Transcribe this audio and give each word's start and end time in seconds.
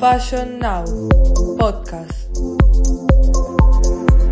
Fashion 0.00 0.58
Now, 0.58 0.84
podcast. 1.56 2.36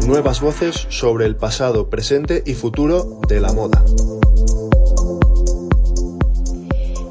Nuevas 0.06 0.42
voces 0.42 0.86
sobre 0.90 1.24
el 1.24 1.36
pasado, 1.36 1.88
presente 1.88 2.42
y 2.44 2.52
futuro 2.52 3.20
de 3.26 3.40
la 3.40 3.52
moda. 3.54 3.82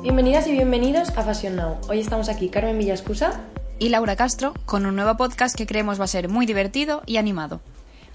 Bienvenidas 0.04 0.46
y 0.48 0.52
bienvenidos 0.52 1.10
a 1.18 1.24
Fashion 1.24 1.56
Now. 1.56 1.78
Hoy 1.90 2.00
estamos 2.00 2.30
aquí 2.30 2.50
Carmen 2.50 2.78
Villascusa 2.78 3.42
y 3.80 3.90
Laura 3.90 4.16
Castro 4.16 4.54
con 4.66 4.86
un 4.86 4.96
nuevo 4.96 5.18
podcast 5.18 5.56
que 5.58 5.66
creemos 5.66 6.00
va 6.00 6.04
a 6.04 6.08
ser 6.08 6.30
muy 6.30 6.46
divertido 6.46 7.02
y 7.08 7.18
animado. 7.18 7.60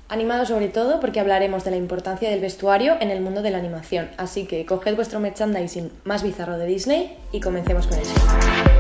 Animado 0.09 0.47
sobre 0.47 0.69
todo 0.69 1.01
porque 1.01 1.19
hablaremos 1.19 1.65
de 1.65 1.73
la 1.73 1.77
importancia 1.77 2.31
del 2.31 2.41
vestuario 2.41 2.97
en 3.01 3.11
el 3.11 3.21
mundo 3.21 3.43
de 3.43 3.51
la 3.51 3.59
animación. 3.59 4.09
Así 4.17 4.47
que 4.47 4.65
coged 4.65 4.95
vuestro 4.95 5.19
merchandising 5.19 5.91
más 6.05 6.23
bizarro 6.23 6.57
de 6.59 6.67
Disney 6.67 7.19
y 7.33 7.41
comencemos 7.41 7.89
con 7.89 7.99
ello. 7.99 8.78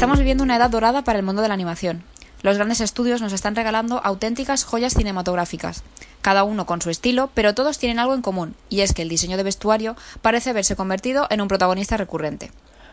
Estamos 0.00 0.18
viviendo 0.18 0.42
una 0.42 0.56
edad 0.56 0.70
dorada 0.70 1.04
para 1.04 1.18
el 1.18 1.24
mundo 1.26 1.42
de 1.42 1.48
la 1.48 1.52
animación. 1.52 2.02
Los 2.40 2.56
grandes 2.56 2.80
estudios 2.80 3.20
nos 3.20 3.34
están 3.34 3.54
regalando 3.54 4.00
auténticas 4.02 4.64
joyas 4.64 4.94
cinematográficas, 4.94 5.82
cada 6.22 6.42
uno 6.42 6.64
con 6.64 6.80
su 6.80 6.88
estilo, 6.88 7.28
pero 7.34 7.54
todos 7.54 7.76
tienen 7.78 7.98
algo 7.98 8.14
en 8.14 8.22
común, 8.22 8.54
y 8.70 8.80
es 8.80 8.94
que 8.94 9.02
el 9.02 9.10
diseño 9.10 9.36
de 9.36 9.42
vestuario 9.42 9.96
parece 10.22 10.48
haberse 10.48 10.74
convertido 10.74 11.26
en 11.28 11.42
un 11.42 11.48
protagonista 11.48 11.98
recurrente 11.98 12.50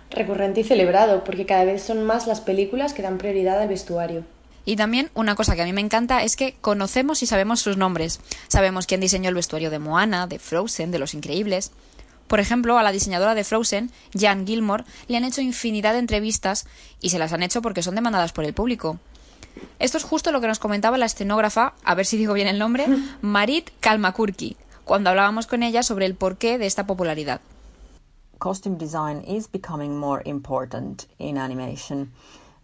recurrente 0.10 0.60
y 0.60 0.64
celebrado, 0.66 1.24
porque 1.24 1.46
cada 1.46 1.64
vez 1.64 1.82
son 1.82 2.04
más 2.04 2.28
las 2.28 2.42
películas 2.42 2.92
que 2.92 3.04
dan 3.04 3.18
prioridad 3.18 3.62
al 3.62 3.70
vestuario. 3.70 4.26
Y 4.66 4.76
también 4.76 5.10
una 5.14 5.36
cosa 5.36 5.56
que 5.56 5.62
a 5.62 5.66
mí 5.66 5.72
me 5.72 5.80
encanta 5.80 6.24
es 6.24 6.36
que 6.36 6.56
conocemos 6.60 7.24
y 7.24 7.26
sabemos 7.26 7.62
sus 7.62 7.78
nombres. 7.78 8.20
Sabemos 8.50 8.86
quién 8.86 9.00
diseñó 9.00 9.30
el 9.30 9.36
vestuario 9.36 9.70
de 9.70 9.80
Moana, 9.80 10.28
de 10.28 10.40
Frozen, 10.40 10.92
de 10.92 11.00
Los 11.00 11.14
Increíbles. 11.14 11.72
Por 12.28 12.40
ejemplo, 12.40 12.78
a 12.78 12.84
la 12.84 12.92
diseñadora 12.92 13.36
de 13.36 13.44
Frozen, 13.44 13.92
Jan 14.14 14.46
Gilmore, 14.46 14.84
le 15.08 15.18
han 15.18 15.24
hecho 15.24 15.42
infinidad 15.42 15.94
de 15.94 16.00
entrevistas 16.00 16.68
y 17.02 17.10
se 17.10 17.20
las 17.20 17.34
han 17.34 17.44
hecho 17.44 17.62
porque 17.62 17.84
son 17.84 17.96
demandadas 17.96 18.34
por 18.34 18.46
el 18.46 18.54
público. 18.54 19.00
Esto 19.80 19.98
es 19.98 20.04
justo 20.04 20.32
lo 20.32 20.42
que 20.42 20.48
nos 20.48 20.60
comentaba 20.60 20.98
la 20.98 21.06
escenógrafa, 21.06 21.74
a 21.84 21.96
ver 21.96 22.06
si 22.06 22.18
digo 22.18 22.34
bien 22.34 22.48
el 22.48 22.60
nombre, 22.60 22.88
Marit 23.22 23.70
Kalmakurki, 23.80 24.58
cuando 24.84 25.10
hablábamos 25.10 25.48
con 25.48 25.64
ella 25.64 25.84
sobre 25.84 26.06
el 26.06 26.16
porqué 26.16 26.58
de 26.58 26.68
esta 26.68 26.86
popularidad 26.86 27.42
costume 28.40 28.78
design 28.78 29.22
is 29.22 29.48
becoming 29.48 29.98
more 29.98 30.22
important 30.26 31.08
in 31.20 31.38
animation. 31.38 32.12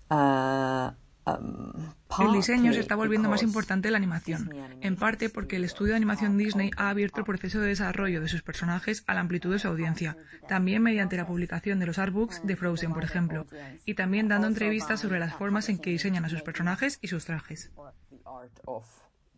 Uh, 0.09 0.91
el 1.25 2.33
diseño 2.33 2.73
se 2.73 2.79
está 2.79 2.95
volviendo 2.95 3.29
más 3.29 3.43
importante 3.43 3.87
en 3.87 3.93
la 3.93 3.97
animación, 3.97 4.49
en 4.81 4.95
parte 4.95 5.29
porque 5.29 5.55
el 5.55 5.63
estudio 5.63 5.91
de 5.91 5.97
animación 5.97 6.37
Disney 6.37 6.71
ha 6.77 6.89
abierto 6.89 7.19
el 7.19 7.25
proceso 7.25 7.59
de 7.59 7.67
desarrollo 7.67 8.21
de 8.21 8.27
sus 8.27 8.41
personajes 8.41 9.03
a 9.07 9.13
la 9.13 9.21
amplitud 9.21 9.51
de 9.51 9.59
su 9.59 9.67
audiencia, 9.67 10.17
también 10.47 10.81
mediante 10.83 11.17
la 11.17 11.25
publicación 11.25 11.79
de 11.79 11.85
los 11.85 11.97
artbooks 11.97 12.41
de 12.43 12.55
Frozen, 12.55 12.93
por 12.93 13.03
ejemplo, 13.03 13.45
y 13.85 13.95
también 13.95 14.27
dando 14.27 14.47
entrevistas 14.47 14.99
sobre 14.99 15.19
las 15.19 15.33
formas 15.33 15.69
en 15.69 15.79
que 15.79 15.91
diseñan 15.91 16.25
a 16.25 16.29
sus 16.29 16.41
personajes 16.41 16.99
y 17.01 17.07
sus 17.07 17.25
trajes. 17.25 17.71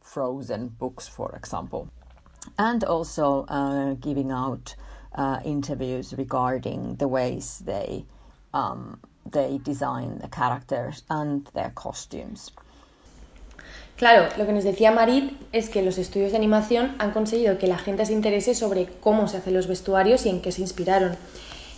Frozen 0.02 0.76
books, 0.78 1.10
for 1.10 1.36
example, 1.36 1.90
and 2.58 2.84
also 2.84 3.46
uh, 3.50 3.96
giving 4.00 4.32
out 4.32 4.76
uh, 5.18 5.40
interviews 5.44 6.14
regarding 6.14 6.96
the 6.98 7.08
ways 7.08 7.64
they 7.66 8.06
um, 8.54 9.00
they 9.30 9.60
design 9.64 10.20
the 10.20 10.30
characters 10.30 11.04
and 11.10 11.48
their 11.54 11.74
costumes. 11.74 12.52
Claro, 13.98 14.28
lo 14.38 14.46
que 14.46 14.52
nos 14.52 14.66
decía 14.66 14.92
Marit 14.92 15.32
es 15.54 15.70
que 15.70 15.82
los 15.82 15.98
estudios 15.98 16.32
de 16.32 16.38
animación 16.38 16.96
han 17.00 17.12
conseguido 17.12 17.58
que 17.58 17.68
la 17.68 17.78
gente 17.78 18.06
se 18.06 18.12
interese 18.12 18.54
sobre 18.54 18.88
cómo 18.88 19.30
se 19.30 19.38
hacen 19.38 19.54
los 19.54 19.68
vestuarios 19.68 20.26
y 20.26 20.30
en 20.30 20.42
qué 20.42 20.52
se 20.52 20.62
inspiraron. 20.62 21.16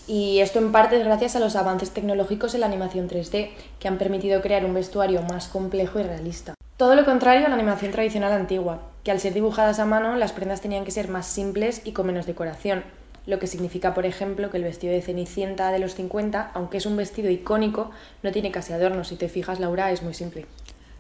Y 0.08 0.40
esto 0.40 0.58
en 0.58 0.72
parte 0.72 0.98
es 0.98 1.06
gracias 1.06 1.36
a 1.36 1.40
los 1.40 1.56
avances 1.56 1.92
tecnológicos 1.92 2.56
en 2.56 2.62
la 2.62 2.66
animación 2.66 3.08
3D, 3.08 3.52
que 3.80 3.88
han 3.88 4.00
permitido 4.00 4.42
crear 4.42 4.66
un 4.66 4.74
vestuario 4.74 5.22
más 5.24 5.48
complejo 5.48 6.00
y 6.00 6.04
realista. 6.04 6.54
Todo 6.78 6.96
lo 6.96 7.06
contrario 7.06 7.46
a 7.46 7.50
la 7.50 7.56
animación 7.56 7.92
tradicional 7.92 8.32
antigua, 8.32 8.80
que 9.04 9.12
al 9.12 9.20
ser 9.20 9.34
dibujadas 9.34 9.80
a 9.80 9.86
mano 9.86 10.16
las 10.16 10.32
prendas 10.32 10.62
tenían 10.62 10.86
que 10.86 10.92
ser 10.92 11.10
más 11.10 11.28
simples 11.28 11.82
y 11.86 11.92
con 11.92 12.08
menos 12.08 12.26
decoración, 12.26 12.84
lo 13.28 13.40
que 13.40 13.46
significa, 13.46 13.94
por 13.94 14.06
ejemplo, 14.06 14.50
que 14.50 14.58
el 14.58 14.64
vestido 14.64 14.94
de 14.94 15.02
Cenicienta 15.02 15.72
de 15.72 15.80
los 15.80 15.94
50, 15.96 16.52
aunque 16.54 16.78
es 16.78 16.86
un 16.86 16.98
vestido 16.98 17.30
icónico, 17.30 17.92
no 18.24 18.32
tiene 18.32 18.52
casi 18.52 18.74
adornos. 18.74 19.10
Si 19.10 19.18
te 19.18 19.30
fijas, 19.30 19.60
Laura, 19.60 19.92
es 19.92 20.02
muy 20.02 20.14
simple. 20.14 20.46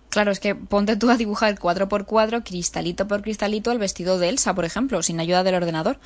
Claro, 0.10 0.32
es 0.32 0.40
que 0.40 0.56
ponte 0.56 0.96
tú 0.96 1.10
a 1.10 1.18
dibujar 1.18 1.58
cuadro 1.60 1.90
por 1.90 2.06
cuadro, 2.06 2.44
cristalito 2.44 3.08
por 3.08 3.22
cristalito, 3.22 3.72
el 3.72 3.78
vestido 3.78 4.20
de 4.20 4.30
Elsa, 4.30 4.54
por 4.54 4.66
ejemplo, 4.66 5.02
sin 5.04 5.20
ayuda 5.20 5.44
del 5.44 5.56
ordenador. 5.56 6.00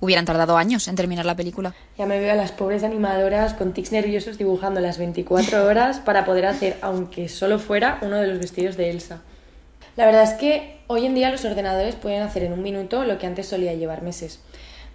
Hubieran 0.00 0.24
tardado 0.24 0.56
años 0.56 0.86
en 0.86 0.96
terminar 0.96 1.24
la 1.24 1.36
película. 1.36 1.74
Ya 1.98 2.06
me 2.06 2.18
veo 2.18 2.32
a 2.32 2.36
las 2.36 2.52
pobres 2.52 2.84
animadoras 2.84 3.54
con 3.54 3.72
tics 3.72 3.92
nerviosos 3.92 4.38
dibujando 4.38 4.80
las 4.80 4.98
24 4.98 5.64
horas 5.64 5.98
para 5.98 6.24
poder 6.24 6.46
hacer, 6.46 6.76
aunque 6.82 7.28
solo 7.28 7.58
fuera, 7.58 7.98
uno 8.02 8.16
de 8.16 8.26
los 8.26 8.38
vestidos 8.38 8.76
de 8.76 8.90
Elsa. 8.90 9.22
La 9.96 10.06
verdad 10.06 10.24
es 10.24 10.34
que 10.34 10.80
hoy 10.88 11.06
en 11.06 11.14
día 11.14 11.30
los 11.30 11.44
ordenadores 11.44 11.94
pueden 11.94 12.22
hacer 12.22 12.42
en 12.42 12.52
un 12.52 12.62
minuto 12.62 13.04
lo 13.04 13.18
que 13.18 13.26
antes 13.26 13.46
solía 13.46 13.74
llevar 13.74 14.02
meses. 14.02 14.40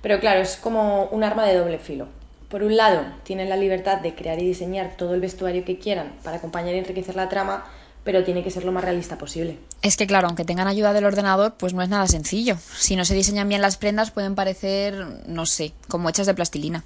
Pero 0.02 0.20
claro, 0.20 0.42
es 0.42 0.56
como 0.58 1.06
un 1.06 1.24
arma 1.24 1.46
de 1.46 1.58
doble 1.58 1.80
filo. 1.80 2.08
Por 2.50 2.64
un 2.64 2.78
lado, 2.78 3.04
tienen 3.24 3.50
la 3.50 3.58
libertad 3.58 4.00
de 4.00 4.16
crear 4.16 4.42
y 4.42 4.46
diseñar 4.46 4.96
todo 4.98 5.14
el 5.14 5.22
vestuario 5.22 5.66
que 5.66 5.78
quieran 5.78 6.14
para 6.24 6.38
acompañar 6.38 6.74
y 6.74 6.80
enriquecer 6.80 7.16
la 7.16 7.30
trama, 7.30 7.66
pero 8.04 8.24
tiene 8.24 8.44
que 8.44 8.50
ser 8.50 8.64
lo 8.64 8.72
más 8.72 8.84
realista 8.84 9.18
posible. 9.18 9.60
Es 9.84 9.98
que 9.98 10.08
claro, 10.08 10.28
aunque 10.28 10.46
tengan 10.46 10.68
ayuda 10.68 10.94
del 10.94 11.06
ordenador, 11.06 11.54
pues 11.58 11.74
no 11.74 11.84
es 11.84 11.90
nada 11.90 12.08
sencillo. 12.08 12.58
Si 12.76 12.96
no 12.96 13.06
se 13.06 13.14
diseñan 13.14 13.50
bien 13.50 13.62
las 13.62 13.78
prendas, 13.78 14.10
pueden 14.10 14.36
parecer, 14.36 14.96
no 15.28 15.46
sé, 15.46 15.74
como 15.88 16.10
hechas 16.10 16.26
de 16.26 16.34
plastilina. 16.34 16.84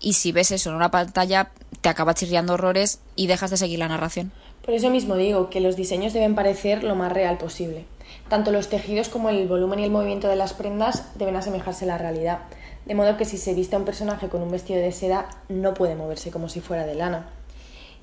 Y 0.00 0.12
si 0.12 0.32
ves 0.32 0.52
eso 0.52 0.70
en 0.70 0.76
una 0.76 0.90
pantalla, 0.90 1.50
te 1.80 1.88
acaba 1.88 2.14
chirriando 2.14 2.54
horrores 2.54 3.00
y 3.16 3.26
dejas 3.26 3.50
de 3.50 3.56
seguir 3.56 3.80
la 3.80 3.88
narración. 3.88 4.32
Por 4.64 4.74
eso 4.74 4.90
mismo 4.90 5.16
digo 5.16 5.50
que 5.50 5.60
los 5.60 5.76
diseños 5.76 6.12
deben 6.12 6.34
parecer 6.34 6.84
lo 6.84 6.94
más 6.94 7.12
real 7.12 7.38
posible. 7.38 7.86
Tanto 8.28 8.52
los 8.52 8.68
tejidos 8.68 9.08
como 9.08 9.30
el 9.30 9.48
volumen 9.48 9.78
y 9.78 9.84
el 9.84 9.90
movimiento 9.90 10.28
de 10.28 10.36
las 10.36 10.52
prendas 10.52 11.16
deben 11.16 11.36
asemejarse 11.36 11.84
a 11.84 11.88
la 11.88 11.98
realidad, 11.98 12.40
de 12.86 12.94
modo 12.94 13.16
que 13.16 13.24
si 13.24 13.38
se 13.38 13.54
viste 13.54 13.76
a 13.76 13.78
un 13.78 13.84
personaje 13.84 14.28
con 14.28 14.42
un 14.42 14.50
vestido 14.50 14.80
de 14.80 14.92
seda 14.92 15.28
no 15.48 15.74
puede 15.74 15.94
moverse 15.94 16.30
como 16.30 16.48
si 16.48 16.60
fuera 16.60 16.86
de 16.86 16.94
lana. 16.94 17.28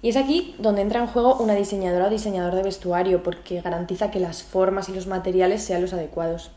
Y 0.02 0.10
es 0.10 0.18
aquí 0.18 0.56
donde 0.60 0.82
entra 0.82 1.00
en 1.00 1.08
juego 1.08 1.38
una 1.38 1.56
diseñadora 1.56 2.08
o 2.08 2.10
diseñador 2.10 2.56
de 2.56 2.64
vestuario, 2.64 3.24
porque 3.24 3.62
garantiza 3.62 4.12
que 4.12 4.20
las 4.20 4.44
formas 4.44 4.90
y 4.90 4.94
los 4.94 5.08
materiales 5.08 5.64
sean 5.64 5.82
los 5.82 5.94
adecuados. 5.94 6.52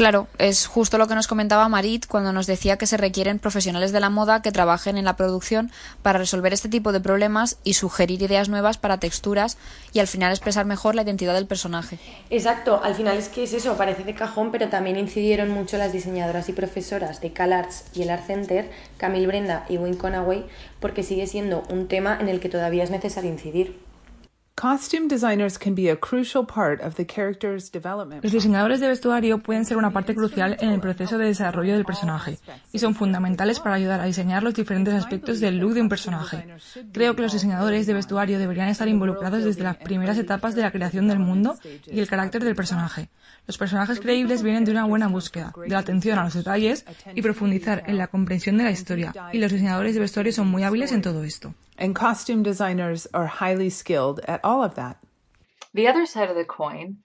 Claro, 0.00 0.28
es 0.38 0.66
justo 0.66 0.96
lo 0.96 1.08
que 1.08 1.14
nos 1.14 1.26
comentaba 1.26 1.68
Marit 1.68 2.06
cuando 2.06 2.32
nos 2.32 2.46
decía 2.46 2.78
que 2.78 2.86
se 2.86 2.96
requieren 2.96 3.38
profesionales 3.38 3.92
de 3.92 4.00
la 4.00 4.08
moda 4.08 4.40
que 4.40 4.50
trabajen 4.50 4.96
en 4.96 5.04
la 5.04 5.14
producción 5.14 5.70
para 6.00 6.18
resolver 6.18 6.54
este 6.54 6.70
tipo 6.70 6.92
de 6.92 7.00
problemas 7.00 7.58
y 7.64 7.74
sugerir 7.74 8.22
ideas 8.22 8.48
nuevas 8.48 8.78
para 8.78 8.96
texturas 8.96 9.58
y 9.92 9.98
al 9.98 10.06
final 10.06 10.30
expresar 10.30 10.64
mejor 10.64 10.94
la 10.94 11.02
identidad 11.02 11.34
del 11.34 11.46
personaje. 11.46 11.98
Exacto, 12.30 12.82
al 12.82 12.94
final 12.94 13.18
es 13.18 13.28
que 13.28 13.42
es 13.42 13.52
eso, 13.52 13.76
parece 13.76 14.04
de 14.04 14.14
cajón, 14.14 14.50
pero 14.52 14.70
también 14.70 14.96
incidieron 14.96 15.50
mucho 15.50 15.76
las 15.76 15.92
diseñadoras 15.92 16.48
y 16.48 16.54
profesoras 16.54 17.20
de 17.20 17.34
CalArts 17.34 17.84
y 17.92 18.00
el 18.00 18.08
Art 18.08 18.26
Center, 18.26 18.70
Camille 18.96 19.26
Brenda 19.26 19.66
y 19.68 19.76
Wayne 19.76 19.98
Conaway, 19.98 20.46
porque 20.80 21.02
sigue 21.02 21.26
siendo 21.26 21.62
un 21.68 21.88
tema 21.88 22.16
en 22.18 22.30
el 22.30 22.40
que 22.40 22.48
todavía 22.48 22.84
es 22.84 22.90
necesario 22.90 23.30
incidir. 23.30 23.89
Los 28.22 28.30
diseñadores 28.30 28.78
de 28.80 28.88
vestuario 28.88 29.38
pueden 29.38 29.64
ser 29.64 29.78
una 29.78 29.90
parte 29.90 30.14
crucial 30.14 30.58
en 30.60 30.68
el 30.68 30.80
proceso 30.80 31.16
de 31.16 31.24
desarrollo 31.24 31.72
del 31.72 31.86
personaje 31.86 32.38
y 32.70 32.78
son 32.78 32.94
fundamentales 32.94 33.58
para 33.58 33.76
ayudar 33.76 34.00
a 34.00 34.04
diseñar 34.04 34.42
los 34.42 34.52
diferentes 34.52 34.92
aspectos 34.92 35.40
del 35.40 35.56
look 35.56 35.72
de 35.72 35.80
un 35.80 35.88
personaje. 35.88 36.46
Creo 36.92 37.16
que 37.16 37.22
los 37.22 37.32
diseñadores 37.32 37.86
de 37.86 37.94
vestuario 37.94 38.38
deberían 38.38 38.68
estar 38.68 38.86
involucrados 38.86 39.44
desde 39.44 39.62
las 39.62 39.78
primeras 39.78 40.18
etapas 40.18 40.54
de 40.54 40.60
la 40.60 40.72
creación 40.72 41.08
del 41.08 41.20
mundo 41.20 41.58
y 41.86 41.98
el 41.98 42.06
carácter 42.06 42.44
del 42.44 42.54
personaje. 42.54 43.08
Los 43.46 43.56
personajes 43.56 43.98
creíbles 43.98 44.42
vienen 44.42 44.66
de 44.66 44.72
una 44.72 44.84
buena 44.84 45.08
búsqueda, 45.08 45.54
de 45.56 45.70
la 45.70 45.78
atención 45.78 46.18
a 46.18 46.24
los 46.24 46.34
detalles 46.34 46.84
y 47.14 47.22
profundizar 47.22 47.84
en 47.86 47.96
la 47.96 48.08
comprensión 48.08 48.58
de 48.58 48.64
la 48.64 48.72
historia, 48.72 49.14
y 49.32 49.38
los 49.38 49.50
diseñadores 49.50 49.94
de 49.94 50.00
vestuario 50.00 50.34
son 50.34 50.48
muy 50.48 50.64
hábiles 50.64 50.92
en 50.92 51.00
todo 51.00 51.24
esto 51.24 51.54
and 51.80 51.94
costume 51.94 52.42
designers 52.42 53.06
are 53.12 53.26
highly 53.26 53.70
skilled 53.70 54.20
at 54.28 54.40
all 54.44 54.62
of 54.62 54.74
that. 54.74 54.98
The 55.74 55.88
other 55.88 56.06
side 56.06 56.28
of 56.30 56.36
the 56.36 56.44
coin 56.44 56.98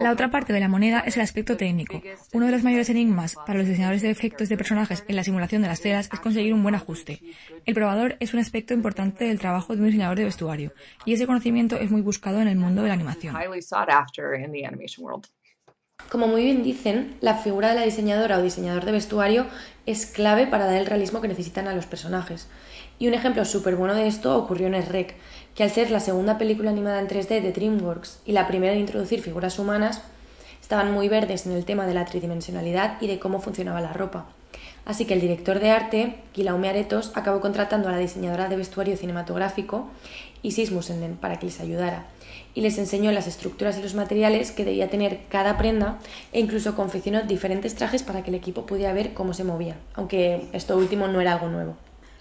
la 0.00 0.12
otra 0.12 0.30
parte 0.30 0.52
de 0.52 0.60
la 0.60 0.68
moneda 0.68 1.00
es 1.00 1.16
el 1.16 1.22
aspecto 1.22 1.56
técnico. 1.56 2.00
Uno 2.32 2.46
de 2.46 2.52
los 2.52 2.62
mayores 2.62 2.90
enigmas 2.90 3.34
para 3.34 3.58
los 3.58 3.66
diseñadores 3.66 4.02
de 4.02 4.10
efectos 4.10 4.48
de 4.48 4.56
personajes 4.56 5.04
en 5.08 5.16
la 5.16 5.24
simulación 5.24 5.62
de 5.62 5.68
las 5.68 5.80
telas 5.80 6.10
es 6.12 6.20
conseguir 6.20 6.54
un 6.54 6.62
buen 6.62 6.74
ajuste. 6.74 7.20
El 7.64 7.74
probador 7.74 8.16
es 8.20 8.34
un 8.34 8.40
aspecto 8.40 8.74
importante 8.74 9.24
del 9.24 9.40
trabajo 9.40 9.74
de 9.74 9.80
un 9.80 9.86
diseñador 9.86 10.18
de 10.18 10.24
vestuario, 10.24 10.72
y 11.04 11.14
ese 11.14 11.26
conocimiento 11.26 11.76
es 11.76 11.90
muy 11.90 12.02
buscado 12.02 12.40
en 12.40 12.48
el 12.48 12.56
mundo 12.56 12.82
de 12.82 12.88
la 12.88 12.94
animación. 12.94 13.34
Como 16.12 16.26
muy 16.26 16.44
bien 16.44 16.62
dicen, 16.62 17.16
la 17.22 17.36
figura 17.36 17.70
de 17.70 17.74
la 17.74 17.86
diseñadora 17.86 18.36
o 18.36 18.42
diseñador 18.42 18.84
de 18.84 18.92
vestuario 18.92 19.46
es 19.86 20.04
clave 20.04 20.46
para 20.46 20.66
dar 20.66 20.74
el 20.74 20.84
realismo 20.84 21.22
que 21.22 21.28
necesitan 21.28 21.68
a 21.68 21.74
los 21.74 21.86
personajes. 21.86 22.48
Y 22.98 23.08
un 23.08 23.14
ejemplo 23.14 23.46
súper 23.46 23.76
bueno 23.76 23.94
de 23.94 24.06
esto 24.06 24.36
ocurrió 24.36 24.66
en 24.66 24.74
Rec, 24.86 25.14
que 25.54 25.62
al 25.62 25.70
ser 25.70 25.90
la 25.90 26.00
segunda 26.00 26.36
película 26.36 26.68
animada 26.68 27.00
en 27.00 27.08
3D 27.08 27.40
de 27.40 27.52
DreamWorks 27.52 28.20
y 28.26 28.32
la 28.32 28.46
primera 28.46 28.74
en 28.74 28.80
introducir 28.80 29.22
figuras 29.22 29.58
humanas, 29.58 30.02
estaban 30.60 30.92
muy 30.92 31.08
verdes 31.08 31.46
en 31.46 31.52
el 31.52 31.64
tema 31.64 31.86
de 31.86 31.94
la 31.94 32.04
tridimensionalidad 32.04 33.00
y 33.00 33.06
de 33.06 33.18
cómo 33.18 33.40
funcionaba 33.40 33.80
la 33.80 33.94
ropa. 33.94 34.26
Así 34.84 35.04
que 35.04 35.14
el 35.14 35.20
director 35.20 35.60
de 35.60 35.70
arte, 35.70 36.16
Guillaume 36.34 36.68
Aretos, 36.68 37.12
acabó 37.14 37.40
contratando 37.40 37.88
a 37.88 37.92
la 37.92 37.98
diseñadora 37.98 38.48
de 38.48 38.56
vestuario 38.56 38.96
cinematográfico, 38.96 39.88
Isis 40.42 40.72
Musenden, 40.72 41.16
para 41.16 41.38
que 41.38 41.46
les 41.46 41.60
ayudara. 41.60 42.06
Y 42.54 42.62
les 42.62 42.78
enseñó 42.78 43.12
las 43.12 43.26
estructuras 43.26 43.78
y 43.78 43.82
los 43.82 43.94
materiales 43.94 44.50
que 44.50 44.64
debía 44.64 44.90
tener 44.90 45.20
cada 45.28 45.56
prenda 45.56 45.98
e 46.32 46.40
incluso 46.40 46.74
confeccionó 46.74 47.22
diferentes 47.22 47.74
trajes 47.74 48.02
para 48.02 48.22
que 48.22 48.30
el 48.30 48.36
equipo 48.36 48.66
pudiera 48.66 48.92
ver 48.92 49.14
cómo 49.14 49.34
se 49.34 49.44
movía, 49.44 49.76
aunque 49.94 50.48
esto 50.52 50.76
último 50.76 51.06
no 51.06 51.20
era 51.20 51.34
algo 51.34 51.48
nuevo. 51.48 51.76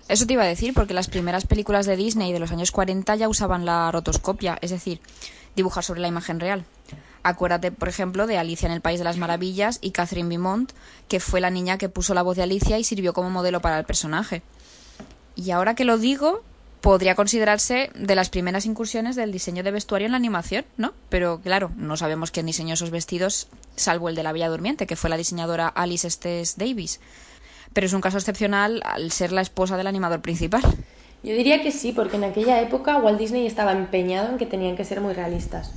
Eso 0.08 0.28
te 0.28 0.34
iba 0.34 0.44
a 0.44 0.48
decir, 0.48 0.74
porque 0.74 0.94
las 0.94 1.08
primeras 1.08 1.46
películas 1.46 1.86
de 1.86 1.96
Disney 1.96 2.34
de 2.34 2.40
los 2.40 2.52
años 2.52 2.72
40 2.72 3.16
ya 3.16 3.30
usaban 3.30 3.66
la 3.66 3.92
rotoscopia, 3.92 4.58
es 4.62 4.72
decir, 4.72 5.00
dibujar 5.56 5.84
sobre 5.84 6.02
la 6.02 6.08
imagen 6.08 6.40
real. 6.40 6.66
Acuérdate, 7.24 7.72
por 7.72 7.88
ejemplo, 7.88 8.26
de 8.26 8.38
Alicia 8.38 8.66
en 8.66 8.72
el 8.72 8.82
País 8.82 9.00
de 9.00 9.06
las 9.06 9.18
Maravillas 9.18 9.78
y 9.82 9.92
Catherine 9.92 10.30
Beaumont, 10.30 10.72
que 11.08 11.20
fue 11.20 11.40
la 11.40 11.52
niña 11.52 11.78
que 11.78 11.90
puso 11.90 12.14
la 12.14 12.24
voz 12.24 12.36
de 12.36 12.44
Alicia 12.44 12.80
y 12.80 12.84
sirvió 12.84 13.14
como 13.14 13.30
modelo 13.30 13.62
para 13.62 13.78
el 13.78 13.86
personaje. 13.86 14.42
Y 15.36 15.52
ahora 15.52 15.76
que 15.76 15.86
lo 15.86 15.98
digo, 15.98 16.44
podría 16.82 17.16
considerarse 17.16 17.92
de 17.94 18.16
las 18.16 18.30
primeras 18.30 18.66
incursiones 18.66 19.16
del 19.16 19.32
diseño 19.32 19.64
de 19.64 19.72
vestuario 19.72 20.08
en 20.08 20.12
la 20.12 20.18
animación, 20.18 20.66
¿no? 20.78 20.94
Pero 21.10 21.40
claro, 21.42 21.72
no 21.78 21.96
sabemos 21.96 22.32
quién 22.32 22.48
diseñó 22.48 22.74
esos 22.74 22.90
vestidos, 22.90 23.48
salvo 23.76 24.10
el 24.10 24.16
de 24.16 24.24
la 24.24 24.32
Bella 24.32 24.50
Durmiente, 24.50 24.88
que 24.88 24.96
fue 24.96 25.10
la 25.10 25.18
diseñadora 25.18 25.68
Alice 25.68 26.08
Estes 26.08 26.58
Davis. 26.58 27.00
Pero 27.74 27.86
es 27.86 27.94
un 27.94 28.02
caso 28.02 28.18
excepcional 28.18 28.82
al 28.84 29.12
ser 29.12 29.32
la 29.32 29.42
esposa 29.42 29.78
del 29.78 29.88
animador 29.88 30.22
principal. 30.22 30.64
Yo 31.24 31.36
diría 31.36 31.62
que 31.62 31.72
sí, 31.72 31.92
porque 31.92 32.18
en 32.18 32.24
aquella 32.24 32.60
época 32.62 32.98
Walt 32.98 33.20
Disney 33.20 33.46
estaba 33.46 33.74
empeñado 33.74 34.30
en 34.30 34.38
que 34.40 34.48
tenían 34.48 34.76
que 34.76 34.84
ser 34.84 35.02
muy 35.02 35.14
realistas. 35.14 35.72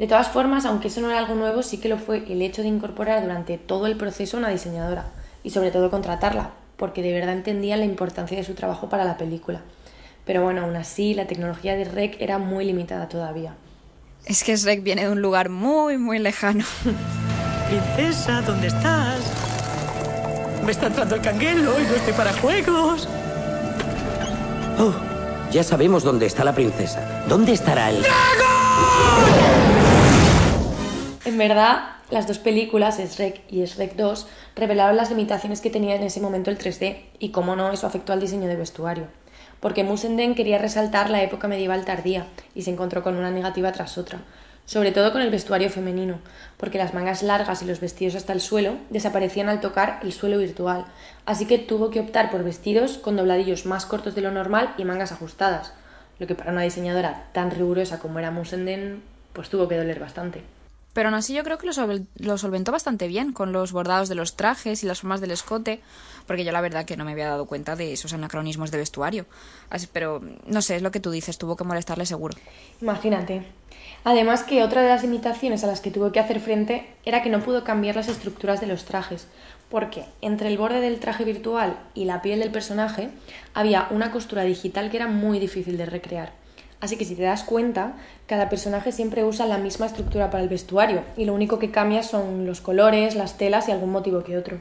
De 0.00 0.06
todas 0.06 0.28
formas, 0.28 0.64
aunque 0.64 0.88
eso 0.88 1.02
no 1.02 1.10
era 1.10 1.18
algo 1.18 1.34
nuevo, 1.34 1.62
sí 1.62 1.76
que 1.76 1.90
lo 1.90 1.98
fue 1.98 2.24
el 2.26 2.40
hecho 2.40 2.62
de 2.62 2.68
incorporar 2.68 3.20
durante 3.20 3.58
todo 3.58 3.86
el 3.86 3.98
proceso 3.98 4.38
una 4.38 4.48
diseñadora 4.48 5.04
y 5.42 5.50
sobre 5.50 5.70
todo 5.70 5.90
contratarla, 5.90 6.52
porque 6.78 7.02
de 7.02 7.12
verdad 7.12 7.34
entendían 7.34 7.80
la 7.80 7.84
importancia 7.84 8.34
de 8.34 8.42
su 8.42 8.54
trabajo 8.54 8.88
para 8.88 9.04
la 9.04 9.18
película. 9.18 9.60
Pero 10.24 10.42
bueno, 10.42 10.62
aún 10.62 10.74
así, 10.76 11.12
la 11.12 11.26
tecnología 11.26 11.76
de 11.76 11.84
REC 11.84 12.16
era 12.18 12.38
muy 12.38 12.64
limitada 12.64 13.10
todavía. 13.10 13.56
Es 14.24 14.42
que 14.42 14.56
REC 14.56 14.82
viene 14.82 15.02
de 15.02 15.10
un 15.10 15.20
lugar 15.20 15.50
muy, 15.50 15.98
muy 15.98 16.18
lejano. 16.18 16.64
Princesa, 17.68 18.40
¿dónde 18.40 18.68
estás? 18.68 19.20
Me 20.64 20.72
está 20.72 20.86
entrando 20.86 21.16
el 21.16 21.20
canguelo 21.20 21.78
y 21.78 21.82
no 21.82 21.94
estoy 21.94 22.14
para 22.14 22.32
juegos. 22.32 23.06
Oh, 24.78 24.94
ya 25.52 25.62
sabemos 25.62 26.04
dónde 26.04 26.24
está 26.24 26.42
la 26.42 26.54
princesa. 26.54 27.24
¿Dónde 27.28 27.52
estará 27.52 27.90
el... 27.90 28.02
En 31.30 31.38
verdad, 31.38 31.82
las 32.10 32.26
dos 32.26 32.40
películas, 32.40 32.98
Shrek 32.98 33.42
y 33.48 33.64
Shrek 33.64 33.94
2, 33.94 34.26
revelaron 34.56 34.96
las 34.96 35.10
limitaciones 35.10 35.60
que 35.60 35.70
tenía 35.70 35.94
en 35.94 36.02
ese 36.02 36.20
momento 36.20 36.50
el 36.50 36.58
3D 36.58 37.02
y, 37.20 37.28
cómo 37.28 37.54
no, 37.54 37.70
eso 37.70 37.86
afectó 37.86 38.12
al 38.12 38.18
diseño 38.18 38.48
de 38.48 38.56
vestuario. 38.56 39.04
Porque 39.60 39.84
Musenden 39.84 40.34
quería 40.34 40.58
resaltar 40.58 41.08
la 41.08 41.22
época 41.22 41.46
medieval 41.46 41.84
tardía 41.84 42.26
y 42.56 42.62
se 42.62 42.72
encontró 42.72 43.04
con 43.04 43.14
una 43.14 43.30
negativa 43.30 43.70
tras 43.70 43.96
otra, 43.96 44.22
sobre 44.64 44.90
todo 44.90 45.12
con 45.12 45.22
el 45.22 45.30
vestuario 45.30 45.70
femenino, 45.70 46.18
porque 46.56 46.78
las 46.78 46.94
mangas 46.94 47.22
largas 47.22 47.62
y 47.62 47.64
los 47.64 47.78
vestidos 47.78 48.16
hasta 48.16 48.32
el 48.32 48.40
suelo 48.40 48.74
desaparecían 48.90 49.48
al 49.48 49.60
tocar 49.60 50.00
el 50.02 50.12
suelo 50.12 50.36
virtual, 50.36 50.86
así 51.26 51.46
que 51.46 51.58
tuvo 51.58 51.90
que 51.90 52.00
optar 52.00 52.32
por 52.32 52.42
vestidos 52.42 52.98
con 52.98 53.14
dobladillos 53.14 53.66
más 53.66 53.86
cortos 53.86 54.16
de 54.16 54.22
lo 54.22 54.32
normal 54.32 54.74
y 54.78 54.84
mangas 54.84 55.12
ajustadas, 55.12 55.74
lo 56.18 56.26
que 56.26 56.34
para 56.34 56.50
una 56.50 56.62
diseñadora 56.62 57.28
tan 57.30 57.52
rigurosa 57.52 58.00
como 58.00 58.18
era 58.18 58.32
Musenden, 58.32 59.04
pues 59.32 59.48
tuvo 59.48 59.68
que 59.68 59.76
doler 59.76 60.00
bastante. 60.00 60.42
Pero 60.92 61.08
aún 61.08 61.14
así 61.14 61.34
yo 61.34 61.44
creo 61.44 61.58
que 61.58 61.66
lo, 61.66 62.38
solventó 62.38 62.72
bastante 62.72 63.06
bien 63.06 63.32
con 63.32 63.52
los 63.52 63.72
bordados 63.72 64.08
de 64.08 64.16
los 64.16 64.36
trajes 64.36 64.82
y 64.82 64.86
las 64.86 65.00
formas 65.00 65.20
del 65.20 65.30
escote, 65.30 65.80
porque 66.26 66.44
yo 66.44 66.52
la 66.52 66.60
verdad 66.60 66.84
que 66.84 66.96
no 66.96 67.04
me 67.04 67.12
había 67.12 67.28
dado 67.28 67.46
cuenta 67.46 67.76
de 67.76 67.92
esos 67.92 68.12
anacronismos 68.12 68.70
de 68.70 68.78
vestuario. 68.78 69.26
pero 69.92 70.20
no 70.46 70.62
sé, 70.62 70.76
es 70.76 70.82
lo 70.82 70.90
que 70.90 71.00
tú 71.00 71.10
dices, 71.10 71.38
tuvo 71.38 71.56
que 71.56 71.64
molestarle 71.64 72.06
seguro. 72.06 72.36
Imagínate. 72.80 73.44
Además 74.02 74.44
que 74.44 74.62
otra 74.62 74.82
de 74.82 74.88
las 74.88 75.02
limitaciones 75.02 75.62
a 75.62 75.66
las 75.66 75.80
que 75.80 75.90
tuvo 75.90 76.10
que 76.10 76.20
hacer 76.20 76.40
frente 76.40 76.86
era 77.04 77.22
que 77.22 77.30
no 77.30 77.40
pudo 77.40 77.64
cambiar 77.64 77.96
las 77.96 78.08
estructuras 78.08 78.60
de 78.60 78.66
los 78.66 78.84
trajes, 78.84 79.26
porque 79.68 80.06
entre 80.22 80.48
el 80.48 80.58
borde 80.58 80.80
del 80.80 81.00
traje 81.00 81.24
virtual 81.24 81.78
y 81.94 82.06
la 82.06 82.22
piel 82.22 82.40
del 82.40 82.50
personaje 82.50 83.10
había 83.54 83.88
una 83.90 84.10
costura 84.10 84.42
digital 84.42 84.90
que 84.90 84.96
era 84.96 85.06
muy 85.06 85.38
difícil 85.38 85.76
de 85.76 85.86
recrear. 85.86 86.39
Así 86.80 86.96
que 86.96 87.04
si 87.04 87.14
te 87.14 87.22
das 87.22 87.44
cuenta, 87.44 87.92
cada 88.26 88.48
personaje 88.48 88.90
siempre 88.90 89.24
usa 89.24 89.46
la 89.46 89.58
misma 89.58 89.86
estructura 89.86 90.30
para 90.30 90.42
el 90.42 90.48
vestuario 90.48 91.02
y 91.16 91.26
lo 91.26 91.34
único 91.34 91.58
que 91.58 91.70
cambia 91.70 92.02
son 92.02 92.46
los 92.46 92.60
colores, 92.60 93.14
las 93.14 93.36
telas 93.36 93.68
y 93.68 93.72
algún 93.72 93.90
motivo 93.90 94.24
que 94.24 94.38
otro. 94.38 94.58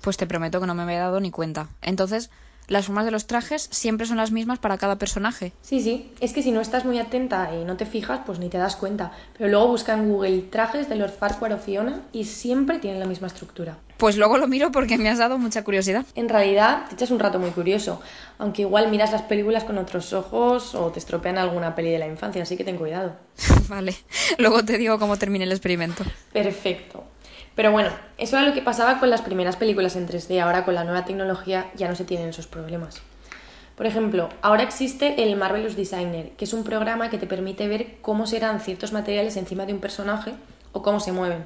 Pues 0.00 0.16
te 0.16 0.26
prometo 0.26 0.60
que 0.60 0.66
no 0.66 0.74
me 0.74 0.82
había 0.82 1.00
dado 1.00 1.20
ni 1.20 1.30
cuenta. 1.30 1.68
Entonces, 1.82 2.30
las 2.70 2.86
formas 2.86 3.04
de 3.04 3.10
los 3.10 3.26
trajes 3.26 3.68
siempre 3.72 4.06
son 4.06 4.16
las 4.16 4.30
mismas 4.30 4.60
para 4.60 4.78
cada 4.78 4.96
personaje. 4.96 5.52
Sí, 5.60 5.80
sí, 5.82 6.12
es 6.20 6.32
que 6.32 6.42
si 6.42 6.52
no 6.52 6.60
estás 6.60 6.84
muy 6.84 6.98
atenta 7.00 7.50
y 7.52 7.64
no 7.64 7.76
te 7.76 7.84
fijas, 7.84 8.20
pues 8.24 8.38
ni 8.38 8.48
te 8.48 8.58
das 8.58 8.76
cuenta. 8.76 9.10
Pero 9.36 9.50
luego 9.50 9.66
busca 9.66 9.92
en 9.92 10.08
Google 10.08 10.42
trajes 10.42 10.88
de 10.88 10.94
Lord 10.94 11.10
Farquhar 11.10 11.52
o 11.52 11.58
Fiona 11.58 12.02
y 12.12 12.24
siempre 12.24 12.78
tienen 12.78 13.00
la 13.00 13.06
misma 13.06 13.26
estructura. 13.26 13.76
Pues 13.96 14.16
luego 14.16 14.38
lo 14.38 14.46
miro 14.46 14.70
porque 14.70 14.98
me 14.98 15.10
has 15.10 15.18
dado 15.18 15.36
mucha 15.36 15.64
curiosidad. 15.64 16.06
En 16.14 16.28
realidad, 16.28 16.86
te 16.88 16.94
echas 16.94 17.10
un 17.10 17.18
rato 17.18 17.40
muy 17.40 17.50
curioso, 17.50 18.00
aunque 18.38 18.62
igual 18.62 18.88
miras 18.88 19.10
las 19.10 19.22
películas 19.22 19.64
con 19.64 19.76
otros 19.76 20.12
ojos 20.12 20.76
o 20.76 20.92
te 20.92 21.00
estropean 21.00 21.38
alguna 21.38 21.74
peli 21.74 21.90
de 21.90 21.98
la 21.98 22.06
infancia, 22.06 22.42
así 22.44 22.56
que 22.56 22.62
ten 22.62 22.78
cuidado. 22.78 23.16
vale, 23.68 23.96
luego 24.38 24.64
te 24.64 24.78
digo 24.78 24.98
cómo 25.00 25.16
termine 25.16 25.44
el 25.44 25.50
experimento. 25.50 26.04
Perfecto. 26.32 27.04
Pero 27.54 27.72
bueno, 27.72 27.90
eso 28.16 28.38
era 28.38 28.46
lo 28.46 28.54
que 28.54 28.62
pasaba 28.62 29.00
con 29.00 29.10
las 29.10 29.22
primeras 29.22 29.56
películas 29.56 29.96
en 29.96 30.08
3D. 30.08 30.40
Ahora 30.40 30.64
con 30.64 30.74
la 30.74 30.84
nueva 30.84 31.04
tecnología 31.04 31.70
ya 31.74 31.88
no 31.88 31.96
se 31.96 32.04
tienen 32.04 32.28
esos 32.28 32.46
problemas. 32.46 33.02
Por 33.76 33.86
ejemplo, 33.86 34.28
ahora 34.42 34.62
existe 34.62 35.22
el 35.22 35.36
Marvelous 35.36 35.74
Designer, 35.74 36.32
que 36.32 36.44
es 36.44 36.52
un 36.52 36.64
programa 36.64 37.08
que 37.08 37.16
te 37.16 37.26
permite 37.26 37.66
ver 37.66 37.96
cómo 38.02 38.26
serán 38.26 38.60
ciertos 38.60 38.92
materiales 38.92 39.36
encima 39.36 39.64
de 39.64 39.72
un 39.72 39.80
personaje 39.80 40.34
o 40.72 40.82
cómo 40.82 41.00
se 41.00 41.12
mueven. 41.12 41.44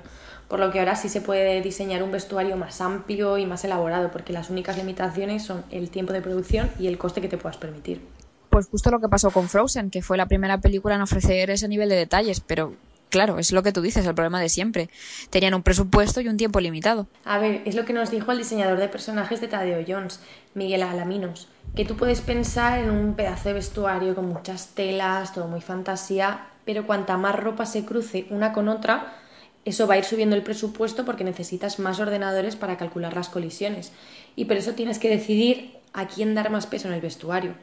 Por 0.49 0.59
lo 0.59 0.73
que 0.73 0.81
ahora 0.81 0.97
sí 0.97 1.09
se 1.09 1.21
puede 1.21 1.62
diseñar 1.62 2.03
un 2.03 2.11
vestuario 2.11 2.56
más 2.56 2.81
amplio 2.81 3.39
y 3.39 3.47
más 3.47 3.65
elaborado, 3.65 4.11
porque 4.11 4.33
las 4.33 4.51
únicas 4.51 4.77
limitaciones 4.77 5.45
son 5.45 5.65
el 5.71 5.91
tiempo 5.91 6.12
de 6.12 6.23
producción 6.23 6.71
y 6.79 6.89
el 6.89 6.99
coste 6.99 7.21
que 7.21 7.29
te 7.29 7.39
puedas 7.39 7.56
permitir. 7.56 8.03
Pues 8.51 8.69
justo 8.69 8.91
lo 8.91 9.01
que 9.01 9.09
pasó 9.09 9.31
con 9.31 9.49
Frozen, 9.49 9.91
que 9.91 10.03
fue 10.03 10.17
la 10.17 10.27
primera 10.27 10.59
película 10.59 10.97
en 10.97 11.03
ofrecer 11.03 11.51
ese 11.51 11.69
nivel 11.69 11.89
de 11.89 11.97
detalles, 11.97 12.41
pero 12.41 12.75
claro, 13.15 13.39
es 13.39 13.53
lo 13.53 13.63
que 13.63 13.71
tú 13.71 13.81
dices, 13.81 14.05
el 14.05 14.15
problema 14.17 14.41
de 14.41 14.49
siempre. 14.49 14.91
Tenían 15.31 15.55
un 15.55 15.63
presupuesto 15.63 16.21
y 16.21 16.27
un 16.27 16.37
tiempo 16.37 16.59
limitado. 16.59 17.07
A 17.25 17.39
ver, 17.39 17.63
es 17.65 17.77
lo 17.77 17.85
que 17.85 17.93
nos 17.93 18.11
dijo 18.11 18.33
el 18.33 18.39
diseñador 18.39 18.77
de 18.81 18.89
personajes 18.89 19.41
de 19.41 19.47
Tadeo 19.47 19.85
Jones, 19.87 20.19
Miguel 20.55 20.83
Alaminos, 20.83 21.47
que 21.77 21.85
tú 21.85 21.94
puedes 21.94 22.23
pensar 22.23 22.81
en 22.81 22.91
un 22.91 23.15
pedazo 23.15 23.51
de 23.51 23.55
vestuario 23.55 24.17
con 24.17 24.29
muchas 24.29 24.75
telas, 24.75 25.33
todo 25.33 25.47
muy 25.47 25.61
fantasía, 25.61 26.49
pero 26.65 26.89
cuanta 26.89 27.17
más 27.17 27.37
ropa 27.37 27.67
se 27.67 27.85
cruce 27.85 28.27
una 28.31 28.53
con 28.53 28.67
otra, 28.67 29.17
eso 29.65 29.87
va 29.87 29.94
a 29.94 29.99
ir 29.99 30.05
subiendo 30.05 30.35
el 30.35 30.43
presupuesto 30.43 31.05
porque 31.05 31.23
necesitas 31.23 31.79
más 31.79 32.01
ordenadores 32.01 32.56
para 32.56 32.77
calcular 32.77 33.15
las 33.15 33.29
colisiones. 33.29 33.93
Y 34.35 34.47
por 34.47 34.56
eso 34.56 34.73
tienes 34.73 34.99
que 34.99 35.09
decidir 35.09 35.77
a 35.93 36.09
quién 36.09 36.35
dar 36.35 36.51
más 36.51 36.67
peso 36.67 36.89
en 36.89 36.94
el 36.94 37.01
vestuario. 37.01 37.55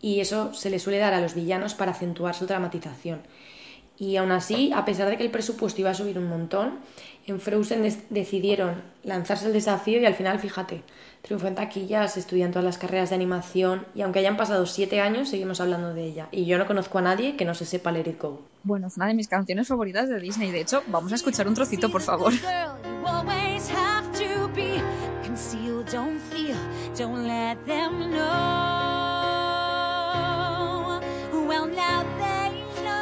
Y 0.00 0.20
eso 0.20 0.54
se 0.54 0.70
le 0.70 0.78
suele 0.78 0.98
dar 0.98 1.14
a 1.14 1.20
los 1.20 1.34
villanos 1.34 1.74
para 1.74 1.90
acentuar 1.90 2.36
su 2.36 2.46
dramatización. 2.46 3.22
Y 4.00 4.16
aún 4.16 4.32
así, 4.32 4.72
a 4.74 4.86
pesar 4.86 5.10
de 5.10 5.18
que 5.18 5.24
el 5.24 5.30
presupuesto 5.30 5.82
iba 5.82 5.90
a 5.90 5.94
subir 5.94 6.18
un 6.18 6.26
montón, 6.26 6.78
en 7.26 7.38
Frozen 7.38 7.86
decidieron 8.08 8.82
lanzarse 9.04 9.46
el 9.46 9.52
desafío 9.52 10.00
y 10.00 10.06
al 10.06 10.14
final, 10.14 10.38
fíjate, 10.38 10.82
triunfó 11.20 11.48
en 11.48 11.54
taquillas, 11.54 12.16
estudian 12.16 12.50
todas 12.50 12.64
las 12.64 12.78
carreras 12.78 13.10
de 13.10 13.16
animación 13.16 13.84
y 13.94 14.00
aunque 14.00 14.20
hayan 14.20 14.38
pasado 14.38 14.64
siete 14.64 15.02
años, 15.02 15.28
seguimos 15.28 15.60
hablando 15.60 15.92
de 15.92 16.02
ella. 16.02 16.28
Y 16.32 16.46
yo 16.46 16.56
no 16.56 16.66
conozco 16.66 16.96
a 16.96 17.02
nadie 17.02 17.36
que 17.36 17.44
no 17.44 17.54
se 17.54 17.66
sepa 17.66 17.92
Let 17.92 18.08
It 18.08 18.18
Go. 18.18 18.40
Bueno, 18.62 18.86
es 18.86 18.96
una 18.96 19.06
de 19.06 19.12
mis 19.12 19.28
canciones 19.28 19.68
favoritas 19.68 20.08
de 20.08 20.18
Disney. 20.18 20.50
De 20.50 20.62
hecho, 20.62 20.82
vamos 20.86 21.12
a 21.12 21.16
escuchar 21.16 21.46
un 21.46 21.52
trocito, 21.52 21.90
por 21.90 22.00
favor. 22.00 22.32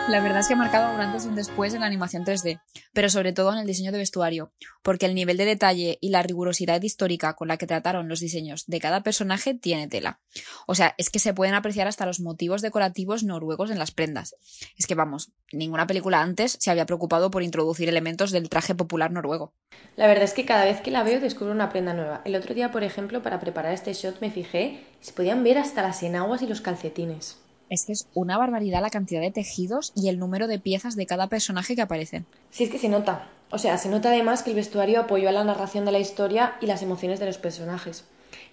La 0.09 0.23
verdad 0.23 0.41
es 0.41 0.49
que 0.49 0.55
ha 0.55 0.57
marcado 0.57 0.95
un 0.95 1.03
antes 1.03 1.27
y 1.27 1.29
un 1.29 1.35
después 1.35 1.75
en 1.75 1.81
la 1.81 1.87
animación 1.87 2.25
3D, 2.25 2.62
pero 2.95 3.11
sobre 3.11 3.35
todo 3.35 3.53
en 3.53 3.59
el 3.59 3.67
diseño 3.67 3.93
de 3.93 3.99
vestuario, 3.99 4.53
porque 4.83 5.05
el 5.05 5.15
nivel 5.15 5.37
de 5.37 5.45
detalle 5.45 5.99
y 6.00 6.09
la 6.09 6.23
rigurosidad 6.23 6.81
histórica 6.81 7.35
con 7.35 7.49
la 7.49 7.59
que 7.59 7.67
trataron 7.67 8.09
los 8.09 8.19
diseños 8.19 8.65
de 8.67 8.81
cada 8.81 9.03
personaje 9.03 9.53
tiene 9.53 9.87
tela. 9.87 10.19
O 10.67 10.75
sea, 10.75 10.95
es 10.97 11.11
que 11.11 11.19
se 11.19 11.35
pueden 11.35 11.55
apreciar 11.55 11.88
hasta 11.88 12.07
los 12.07 12.21
motivos 12.21 12.62
decorativos 12.62 13.23
noruegos 13.23 13.71
en 13.71 13.79
las 13.79 13.91
prendas. 13.91 14.35
Es 14.79 14.87
que 14.87 14.95
vamos, 14.95 15.31
ninguna 15.53 15.87
película 15.87 16.23
antes 16.23 16.57
se 16.59 16.71
había 16.71 16.87
preocupado 16.87 17.31
por 17.31 17.43
introducir 17.43 17.91
elementos 17.91 18.31
del 18.31 18.49
traje 18.49 18.75
popular 18.75 19.11
noruego. 19.11 19.53
La 19.97 20.07
verdad 20.07 20.25
es 20.25 20.33
que 20.33 20.47
cada 20.47 20.65
vez 20.65 20.81
que 20.81 20.91
la 20.91 21.03
veo 21.03 21.21
descubro 21.21 21.53
una 21.53 21.69
prenda 21.69 21.93
nueva. 21.93 22.23
El 22.25 22.35
otro 22.35 22.55
día, 22.55 22.71
por 22.71 22.83
ejemplo, 22.83 23.23
para 23.23 23.41
preparar 23.41 23.75
este 23.75 23.93
shot 23.93 24.23
me 24.23 24.31
fijé 24.31 24.81
se 25.00 25.12
podían 25.12 25.45
ver 25.45 25.59
hasta 25.59 25.83
las 25.83 26.03
enaguas 26.03 26.41
y 26.41 26.47
los 26.47 26.62
calcetines. 26.62 27.37
Es 27.71 27.85
que 27.85 27.93
es 27.93 28.09
una 28.15 28.39
barbaridad 28.39 28.81
la 28.81 28.91
cantidad 28.91 29.21
de 29.21 29.31
tejidos 29.31 29.93
y 29.95 30.09
el 30.09 30.19
número 30.19 30.47
de 30.47 30.59
piezas 30.59 30.97
de 30.97 31.07
cada 31.07 31.29
personaje 31.29 31.77
que 31.77 31.83
aparecen. 31.83 32.27
Sí, 32.51 32.65
es 32.65 32.71
que 32.71 32.79
se 32.79 32.89
nota. 32.89 33.29
O 33.51 33.59
sea, 33.59 33.79
se 33.79 33.89
nota 33.89 34.11
además 34.11 34.43
que 34.43 34.51
el 34.51 34.57
vestuario 34.57 35.01
apoyó 35.01 35.29
a 35.29 35.33
la 35.33 35.45
narración 35.45 35.85
de 35.85 35.93
la 35.93 35.99
historia 35.99 36.57
y 36.61 36.67
las 36.67 36.83
emociones 36.83 37.21
de 37.21 37.27
los 37.27 37.39
personajes. 37.39 38.05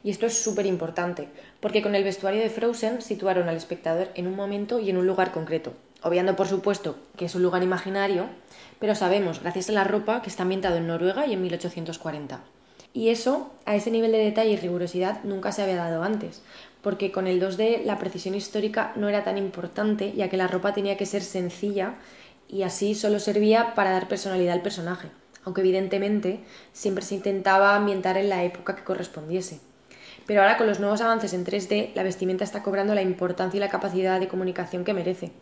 Y 0.03 0.09
esto 0.09 0.25
es 0.25 0.41
súper 0.41 0.65
importante, 0.65 1.27
porque 1.59 1.81
con 1.81 1.95
el 1.95 2.03
vestuario 2.03 2.41
de 2.41 2.49
Frozen 2.49 3.01
situaron 3.01 3.49
al 3.49 3.57
espectador 3.57 4.09
en 4.15 4.27
un 4.27 4.35
momento 4.35 4.79
y 4.79 4.89
en 4.89 4.97
un 4.97 5.07
lugar 5.07 5.31
concreto, 5.31 5.73
obviando 6.01 6.35
por 6.35 6.47
supuesto 6.47 6.95
que 7.17 7.25
es 7.25 7.35
un 7.35 7.43
lugar 7.43 7.63
imaginario, 7.63 8.27
pero 8.79 8.95
sabemos, 8.95 9.41
gracias 9.41 9.69
a 9.69 9.73
la 9.73 9.83
ropa, 9.83 10.21
que 10.21 10.29
está 10.29 10.43
ambientado 10.43 10.77
en 10.77 10.87
Noruega 10.87 11.25
y 11.25 11.33
en 11.33 11.41
1840. 11.41 12.41
Y 12.95 13.09
eso, 13.09 13.51
a 13.65 13.75
ese 13.75 13.91
nivel 13.91 14.13
de 14.13 14.19
detalle 14.19 14.51
y 14.51 14.55
rigurosidad, 14.55 15.21
nunca 15.25 15.51
se 15.51 15.61
había 15.61 15.75
dado 15.75 16.01
antes, 16.01 16.41
porque 16.81 17.11
con 17.11 17.27
el 17.27 17.41
2D 17.41 17.83
la 17.83 17.99
precisión 17.99 18.35
histórica 18.35 18.93
no 18.95 19.09
era 19.09 19.25
tan 19.25 19.37
importante, 19.37 20.13
ya 20.13 20.29
que 20.29 20.37
la 20.37 20.47
ropa 20.47 20.73
tenía 20.73 20.95
que 20.95 21.05
ser 21.05 21.21
sencilla 21.21 21.95
y 22.47 22.63
así 22.63 22.95
solo 22.95 23.19
servía 23.19 23.75
para 23.75 23.91
dar 23.91 24.07
personalidad 24.07 24.53
al 24.53 24.61
personaje, 24.61 25.09
aunque 25.43 25.59
evidentemente 25.59 26.39
siempre 26.71 27.03
se 27.03 27.15
intentaba 27.15 27.75
ambientar 27.75 28.15
en 28.15 28.29
la 28.29 28.45
época 28.45 28.77
que 28.77 28.85
correspondiese. 28.85 29.59
Pero 30.25 30.41
ahora 30.41 30.55
con 30.55 30.67
los 30.67 30.79
nuevos 30.79 31.01
avances 31.01 31.33
en 31.33 31.45
3D, 31.45 31.91
la 31.95 32.03
vestimenta 32.03 32.45
está 32.45 32.63
cobrando 32.63 32.95
la 32.95 33.01
importancia 33.01 33.57
y 33.57 33.59
la 33.59 33.69
capacidad 33.69 34.21
de 34.21 34.29
comunicación 34.29 34.85
que 34.85 34.93
merece. 34.93 35.33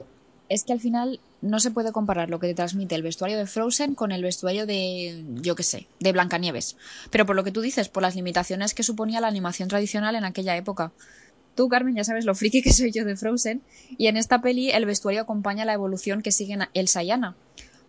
Es 0.54 0.64
que 0.64 0.72
al 0.72 0.80
final 0.80 1.20
no 1.42 1.60
se 1.60 1.72
puede 1.72 1.92
comparar 1.92 2.30
lo 2.30 2.40
que 2.40 2.46
te 2.46 2.54
transmite 2.54 2.94
el 2.94 3.02
vestuario 3.02 3.40
de 3.40 3.48
Frozen 3.48 3.96
con 3.96 4.12
el 4.12 4.22
vestuario 4.22 4.68
de, 4.68 5.26
yo 5.42 5.56
qué 5.56 5.64
sé, 5.64 5.88
de 6.00 6.12
Blancanieves. 6.12 6.78
Pero 7.10 7.26
por 7.26 7.36
lo 7.36 7.44
que 7.44 7.52
tú 7.52 7.62
dices, 7.62 7.90
por 7.90 8.04
las 8.04 8.14
limitaciones 8.14 8.76
que 8.76 8.84
suponía 8.84 9.20
la 9.20 9.30
animación 9.30 9.68
tradicional 9.68 10.14
en 10.14 10.26
aquella 10.26 10.56
época. 10.56 10.92
Tú, 11.56 11.70
Carmen, 11.70 11.96
ya 11.96 12.04
sabes 12.04 12.26
lo 12.26 12.36
friki 12.36 12.62
que 12.62 12.72
soy 12.72 12.92
yo 12.92 13.04
de 13.04 13.16
Frozen, 13.16 13.64
y 13.98 14.06
en 14.06 14.16
esta 14.16 14.44
peli 14.44 14.70
el 14.70 14.86
vestuario 14.86 15.22
acompaña 15.22 15.66
la 15.66 15.74
evolución 15.74 16.22
que 16.22 16.32
siguen 16.32 16.68
Elsa 16.76 17.02
y 17.02 17.10
Anna. 17.10 17.36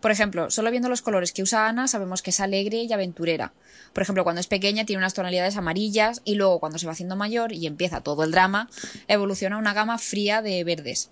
Por 0.01 0.09
ejemplo, 0.09 0.49
solo 0.49 0.71
viendo 0.71 0.89
los 0.89 1.03
colores 1.03 1.31
que 1.31 1.43
usa 1.43 1.67
Anna 1.67 1.87
sabemos 1.87 2.23
que 2.23 2.31
es 2.31 2.39
alegre 2.39 2.77
y 2.81 2.91
aventurera. 2.91 3.53
Por 3.93 4.01
ejemplo, 4.01 4.23
cuando 4.23 4.39
es 4.39 4.47
pequeña 4.47 4.85
tiene 4.85 5.01
unas 5.01 5.13
tonalidades 5.13 5.55
amarillas 5.55 6.23
y 6.25 6.33
luego 6.33 6.59
cuando 6.59 6.79
se 6.79 6.87
va 6.87 6.93
haciendo 6.93 7.15
mayor 7.15 7.53
y 7.53 7.67
empieza 7.67 8.01
todo 8.01 8.23
el 8.23 8.31
drama, 8.31 8.71
evoluciona 9.07 9.59
una 9.59 9.75
gama 9.75 9.99
fría 9.99 10.41
de 10.41 10.63
verdes. 10.63 11.11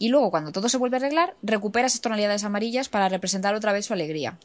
Y 0.00 0.08
luego, 0.08 0.30
cuando 0.30 0.50
todo 0.50 0.70
se 0.70 0.78
vuelve 0.78 0.96
a 0.96 1.00
arreglar, 1.00 1.36
recupera 1.42 1.86
esas 1.86 2.00
tonalidades 2.00 2.42
amarillas 2.42 2.88
para 2.88 3.10
representar 3.10 3.54
otra 3.54 3.74
vez 3.74 3.84
su 3.84 3.92
alegría. 3.92 4.38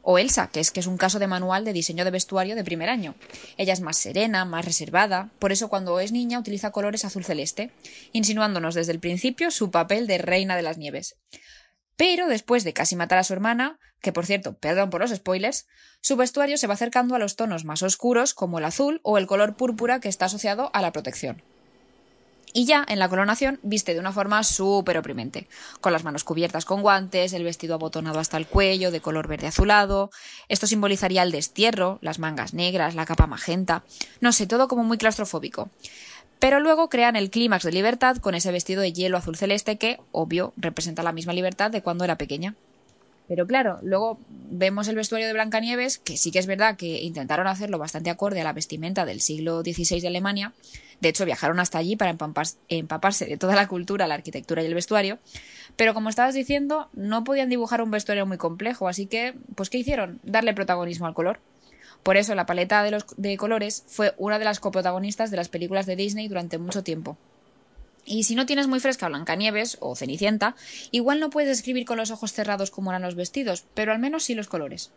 O 0.00 0.18
Elsa, 0.18 0.48
que 0.48 0.58
es 0.58 0.70
que 0.70 0.80
es 0.80 0.86
un 0.86 0.96
caso 0.96 1.18
de 1.18 1.26
manual 1.26 1.66
de 1.66 1.74
diseño 1.74 2.02
de 2.02 2.10
vestuario 2.10 2.56
de 2.56 2.64
primer 2.64 2.88
año. 2.88 3.14
Ella 3.58 3.74
es 3.74 3.82
más 3.82 3.98
serena, 3.98 4.46
más 4.46 4.64
reservada, 4.64 5.28
por 5.38 5.52
eso 5.52 5.68
cuando 5.68 6.00
es 6.00 6.12
niña 6.12 6.38
utiliza 6.38 6.70
colores 6.70 7.04
azul 7.04 7.26
celeste, 7.26 7.72
insinuándonos 8.12 8.74
desde 8.74 8.92
el 8.92 8.98
principio 8.98 9.50
su 9.50 9.70
papel 9.70 10.06
de 10.06 10.16
reina 10.16 10.56
de 10.56 10.62
las 10.62 10.78
nieves. 10.78 11.18
Pero 11.96 12.26
después 12.26 12.64
de 12.64 12.72
casi 12.72 12.96
matar 12.96 13.18
a 13.18 13.24
su 13.24 13.34
hermana, 13.34 13.78
que 14.00 14.14
por 14.14 14.24
cierto, 14.24 14.56
perdón 14.56 14.88
por 14.88 15.02
los 15.02 15.10
spoilers, 15.10 15.66
su 16.00 16.16
vestuario 16.16 16.56
se 16.56 16.68
va 16.68 16.72
acercando 16.72 17.14
a 17.14 17.18
los 17.18 17.36
tonos 17.36 17.66
más 17.66 17.82
oscuros 17.82 18.32
como 18.32 18.60
el 18.60 18.64
azul 18.64 19.02
o 19.02 19.18
el 19.18 19.26
color 19.26 19.56
púrpura 19.56 20.00
que 20.00 20.08
está 20.08 20.24
asociado 20.24 20.70
a 20.72 20.80
la 20.80 20.92
protección. 20.92 21.42
Y 22.56 22.64
ya 22.64 22.86
en 22.88 22.98
la 22.98 23.10
coronación 23.10 23.60
viste 23.62 23.92
de 23.92 24.00
una 24.00 24.12
forma 24.12 24.42
súper 24.42 24.96
oprimente, 24.96 25.46
con 25.82 25.92
las 25.92 26.04
manos 26.04 26.24
cubiertas 26.24 26.64
con 26.64 26.80
guantes, 26.80 27.34
el 27.34 27.44
vestido 27.44 27.74
abotonado 27.74 28.18
hasta 28.18 28.38
el 28.38 28.46
cuello, 28.46 28.90
de 28.90 29.02
color 29.02 29.28
verde 29.28 29.48
azulado. 29.48 30.10
Esto 30.48 30.66
simbolizaría 30.66 31.22
el 31.22 31.32
destierro, 31.32 31.98
las 32.00 32.18
mangas 32.18 32.54
negras, 32.54 32.94
la 32.94 33.04
capa 33.04 33.26
magenta. 33.26 33.84
No 34.22 34.32
sé, 34.32 34.46
todo 34.46 34.68
como 34.68 34.84
muy 34.84 34.96
claustrofóbico. 34.96 35.68
Pero 36.38 36.58
luego 36.58 36.88
crean 36.88 37.14
el 37.14 37.28
clímax 37.28 37.62
de 37.62 37.72
libertad 37.72 38.16
con 38.16 38.34
ese 38.34 38.52
vestido 38.52 38.80
de 38.80 38.94
hielo 38.94 39.18
azul 39.18 39.36
celeste 39.36 39.76
que, 39.76 40.00
obvio, 40.10 40.54
representa 40.56 41.02
la 41.02 41.12
misma 41.12 41.34
libertad 41.34 41.70
de 41.70 41.82
cuando 41.82 42.04
era 42.04 42.16
pequeña. 42.16 42.54
Pero 43.28 43.46
claro, 43.46 43.78
luego 43.82 44.18
vemos 44.28 44.86
el 44.88 44.94
vestuario 44.94 45.26
de 45.26 45.32
Blancanieves, 45.32 45.98
que 45.98 46.16
sí 46.16 46.30
que 46.30 46.38
es 46.38 46.46
verdad 46.46 46.76
que 46.76 47.02
intentaron 47.02 47.46
hacerlo 47.46 47.78
bastante 47.78 48.10
acorde 48.10 48.40
a 48.40 48.44
la 48.44 48.52
vestimenta 48.52 49.04
del 49.04 49.20
siglo 49.20 49.62
XVI 49.62 50.00
de 50.00 50.08
Alemania. 50.08 50.52
De 51.00 51.08
hecho, 51.08 51.24
viajaron 51.24 51.58
hasta 51.58 51.78
allí 51.78 51.96
para 51.96 52.16
empaparse 52.68 53.26
de 53.26 53.36
toda 53.36 53.54
la 53.54 53.66
cultura, 53.68 54.06
la 54.06 54.14
arquitectura 54.14 54.62
y 54.62 54.66
el 54.66 54.74
vestuario. 54.74 55.18
Pero 55.74 55.92
como 55.92 56.08
estabas 56.08 56.34
diciendo, 56.34 56.88
no 56.94 57.24
podían 57.24 57.48
dibujar 57.48 57.82
un 57.82 57.90
vestuario 57.90 58.26
muy 58.26 58.38
complejo, 58.38 58.88
así 58.88 59.06
que, 59.06 59.34
pues, 59.54 59.70
¿qué 59.70 59.78
hicieron? 59.78 60.20
Darle 60.22 60.54
protagonismo 60.54 61.06
al 61.06 61.14
color. 61.14 61.40
Por 62.02 62.16
eso 62.16 62.34
la 62.36 62.46
paleta 62.46 62.84
de, 62.84 62.92
los, 62.92 63.04
de 63.16 63.36
colores 63.36 63.84
fue 63.88 64.14
una 64.16 64.38
de 64.38 64.44
las 64.44 64.60
coprotagonistas 64.60 65.32
de 65.32 65.36
las 65.36 65.48
películas 65.48 65.86
de 65.86 65.96
Disney 65.96 66.28
durante 66.28 66.56
mucho 66.56 66.84
tiempo. 66.84 67.18
Y 68.06 68.22
si 68.22 68.36
no 68.36 68.46
tienes 68.46 68.68
muy 68.68 68.80
fresca 68.80 69.08
Blancanieves 69.08 69.76
o 69.80 69.96
Cenicienta, 69.96 70.54
igual 70.92 71.20
no 71.20 71.28
puedes 71.28 71.58
escribir 71.58 71.84
con 71.84 71.98
los 71.98 72.12
ojos 72.12 72.32
cerrados 72.32 72.70
como 72.70 72.90
eran 72.90 73.02
los 73.02 73.16
vestidos, 73.16 73.64
pero 73.74 73.92
al 73.92 73.98
menos 73.98 74.22
sí 74.22 74.34
los 74.34 74.46
colores. 74.46 74.92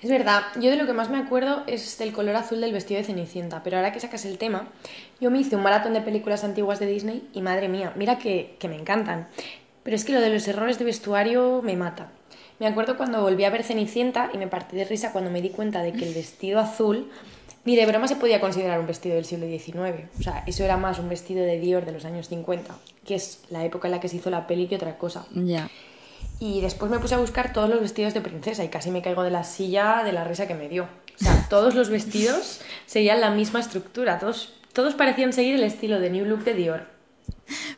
Es 0.00 0.08
verdad, 0.08 0.44
yo 0.60 0.70
de 0.70 0.76
lo 0.76 0.86
que 0.86 0.92
más 0.92 1.10
me 1.10 1.18
acuerdo 1.18 1.64
es 1.66 1.98
del 1.98 2.12
color 2.12 2.36
azul 2.36 2.60
del 2.60 2.72
vestido 2.72 2.98
de 2.98 3.04
Cenicienta, 3.04 3.62
pero 3.62 3.76
ahora 3.76 3.92
que 3.92 4.00
sacas 4.00 4.24
el 4.24 4.38
tema, 4.38 4.68
yo 5.20 5.30
me 5.30 5.40
hice 5.40 5.56
un 5.56 5.62
maratón 5.62 5.92
de 5.92 6.00
películas 6.00 6.44
antiguas 6.44 6.78
de 6.78 6.86
Disney 6.86 7.28
y 7.34 7.42
madre 7.42 7.68
mía, 7.68 7.92
mira 7.96 8.18
que, 8.18 8.56
que 8.58 8.68
me 8.68 8.76
encantan. 8.76 9.28
Pero 9.82 9.96
es 9.96 10.04
que 10.04 10.12
lo 10.12 10.20
de 10.20 10.30
los 10.30 10.46
errores 10.48 10.78
de 10.78 10.84
vestuario 10.84 11.62
me 11.62 11.76
mata. 11.76 12.12
Me 12.60 12.66
acuerdo 12.66 12.96
cuando 12.96 13.22
volví 13.22 13.44
a 13.44 13.50
ver 13.50 13.62
Cenicienta 13.62 14.30
y 14.32 14.38
me 14.38 14.46
partí 14.46 14.76
de 14.76 14.84
risa 14.84 15.12
cuando 15.12 15.30
me 15.30 15.42
di 15.42 15.50
cuenta 15.50 15.82
de 15.82 15.92
que 15.92 16.06
el 16.06 16.14
vestido 16.14 16.60
azul 16.60 17.10
ni 17.68 17.76
de 17.76 17.84
broma 17.84 18.08
se 18.08 18.16
podía 18.16 18.40
considerar 18.40 18.80
un 18.80 18.86
vestido 18.86 19.14
del 19.16 19.26
siglo 19.26 19.46
XIX. 19.46 20.08
O 20.18 20.22
sea, 20.22 20.42
eso 20.46 20.64
era 20.64 20.78
más 20.78 20.98
un 20.98 21.10
vestido 21.10 21.44
de 21.44 21.60
Dior 21.60 21.84
de 21.84 21.92
los 21.92 22.06
años 22.06 22.26
50, 22.28 22.74
que 23.04 23.14
es 23.14 23.42
la 23.50 23.62
época 23.62 23.88
en 23.88 23.92
la 23.92 24.00
que 24.00 24.08
se 24.08 24.16
hizo 24.16 24.30
la 24.30 24.46
peli 24.46 24.68
que 24.68 24.76
otra 24.76 24.96
cosa. 24.96 25.26
Ya. 25.34 25.68
Y 26.40 26.62
después 26.62 26.90
me 26.90 26.98
puse 26.98 27.14
a 27.14 27.18
buscar 27.18 27.52
todos 27.52 27.68
los 27.68 27.82
vestidos 27.82 28.14
de 28.14 28.22
princesa 28.22 28.64
y 28.64 28.68
casi 28.68 28.90
me 28.90 29.02
caigo 29.02 29.22
de 29.22 29.30
la 29.30 29.44
silla 29.44 30.02
de 30.02 30.12
la 30.12 30.24
risa 30.24 30.48
que 30.48 30.54
me 30.54 30.70
dio. 30.70 30.84
O 31.20 31.22
sea, 31.22 31.46
todos 31.50 31.74
los 31.74 31.90
vestidos 31.90 32.62
seguían 32.86 33.20
la 33.20 33.32
misma 33.32 33.60
estructura, 33.60 34.18
todos, 34.18 34.54
todos 34.72 34.94
parecían 34.94 35.34
seguir 35.34 35.56
el 35.56 35.62
estilo 35.62 36.00
de 36.00 36.08
New 36.08 36.24
Look 36.24 36.44
de 36.44 36.54
Dior. 36.54 36.86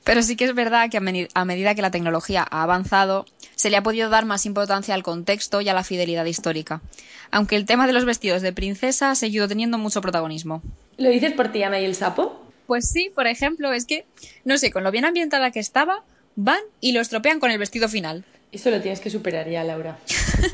Pero 0.04 0.22
sí 0.22 0.36
que 0.36 0.44
es 0.44 0.54
verdad 0.54 0.88
que 0.88 0.98
a, 0.98 1.44
medida 1.44 1.74
que 1.74 1.82
la 1.82 1.90
tecnología 1.90 2.46
ha 2.48 2.62
avanzado, 2.62 3.26
se 3.60 3.68
le 3.68 3.76
ha 3.76 3.82
podido 3.82 4.08
dar 4.08 4.24
más 4.24 4.46
importancia 4.46 4.94
al 4.94 5.02
contexto 5.02 5.60
y 5.60 5.68
a 5.68 5.74
la 5.74 5.84
fidelidad 5.84 6.24
histórica. 6.24 6.80
Aunque 7.30 7.56
el 7.56 7.66
tema 7.66 7.86
de 7.86 7.92
los 7.92 8.06
vestidos 8.06 8.40
de 8.40 8.54
princesa 8.54 9.10
ha 9.10 9.14
seguido 9.14 9.48
teniendo 9.48 9.76
mucho 9.76 10.00
protagonismo. 10.00 10.62
¿Lo 10.96 11.10
dices 11.10 11.34
por 11.34 11.52
Tiana 11.52 11.78
y 11.78 11.84
el 11.84 11.94
sapo? 11.94 12.42
Pues 12.66 12.88
sí, 12.88 13.12
por 13.14 13.26
ejemplo, 13.26 13.74
es 13.74 13.84
que, 13.84 14.06
no 14.46 14.56
sé, 14.56 14.70
con 14.70 14.82
lo 14.82 14.90
bien 14.90 15.04
ambientada 15.04 15.50
que 15.50 15.60
estaba, 15.60 16.04
van 16.36 16.62
y 16.80 16.92
lo 16.92 17.02
estropean 17.02 17.38
con 17.38 17.50
el 17.50 17.58
vestido 17.58 17.90
final. 17.90 18.24
Eso 18.50 18.70
lo 18.70 18.80
tienes 18.80 19.00
que 19.00 19.10
superar 19.10 19.46
ya, 19.46 19.62
Laura. 19.62 19.98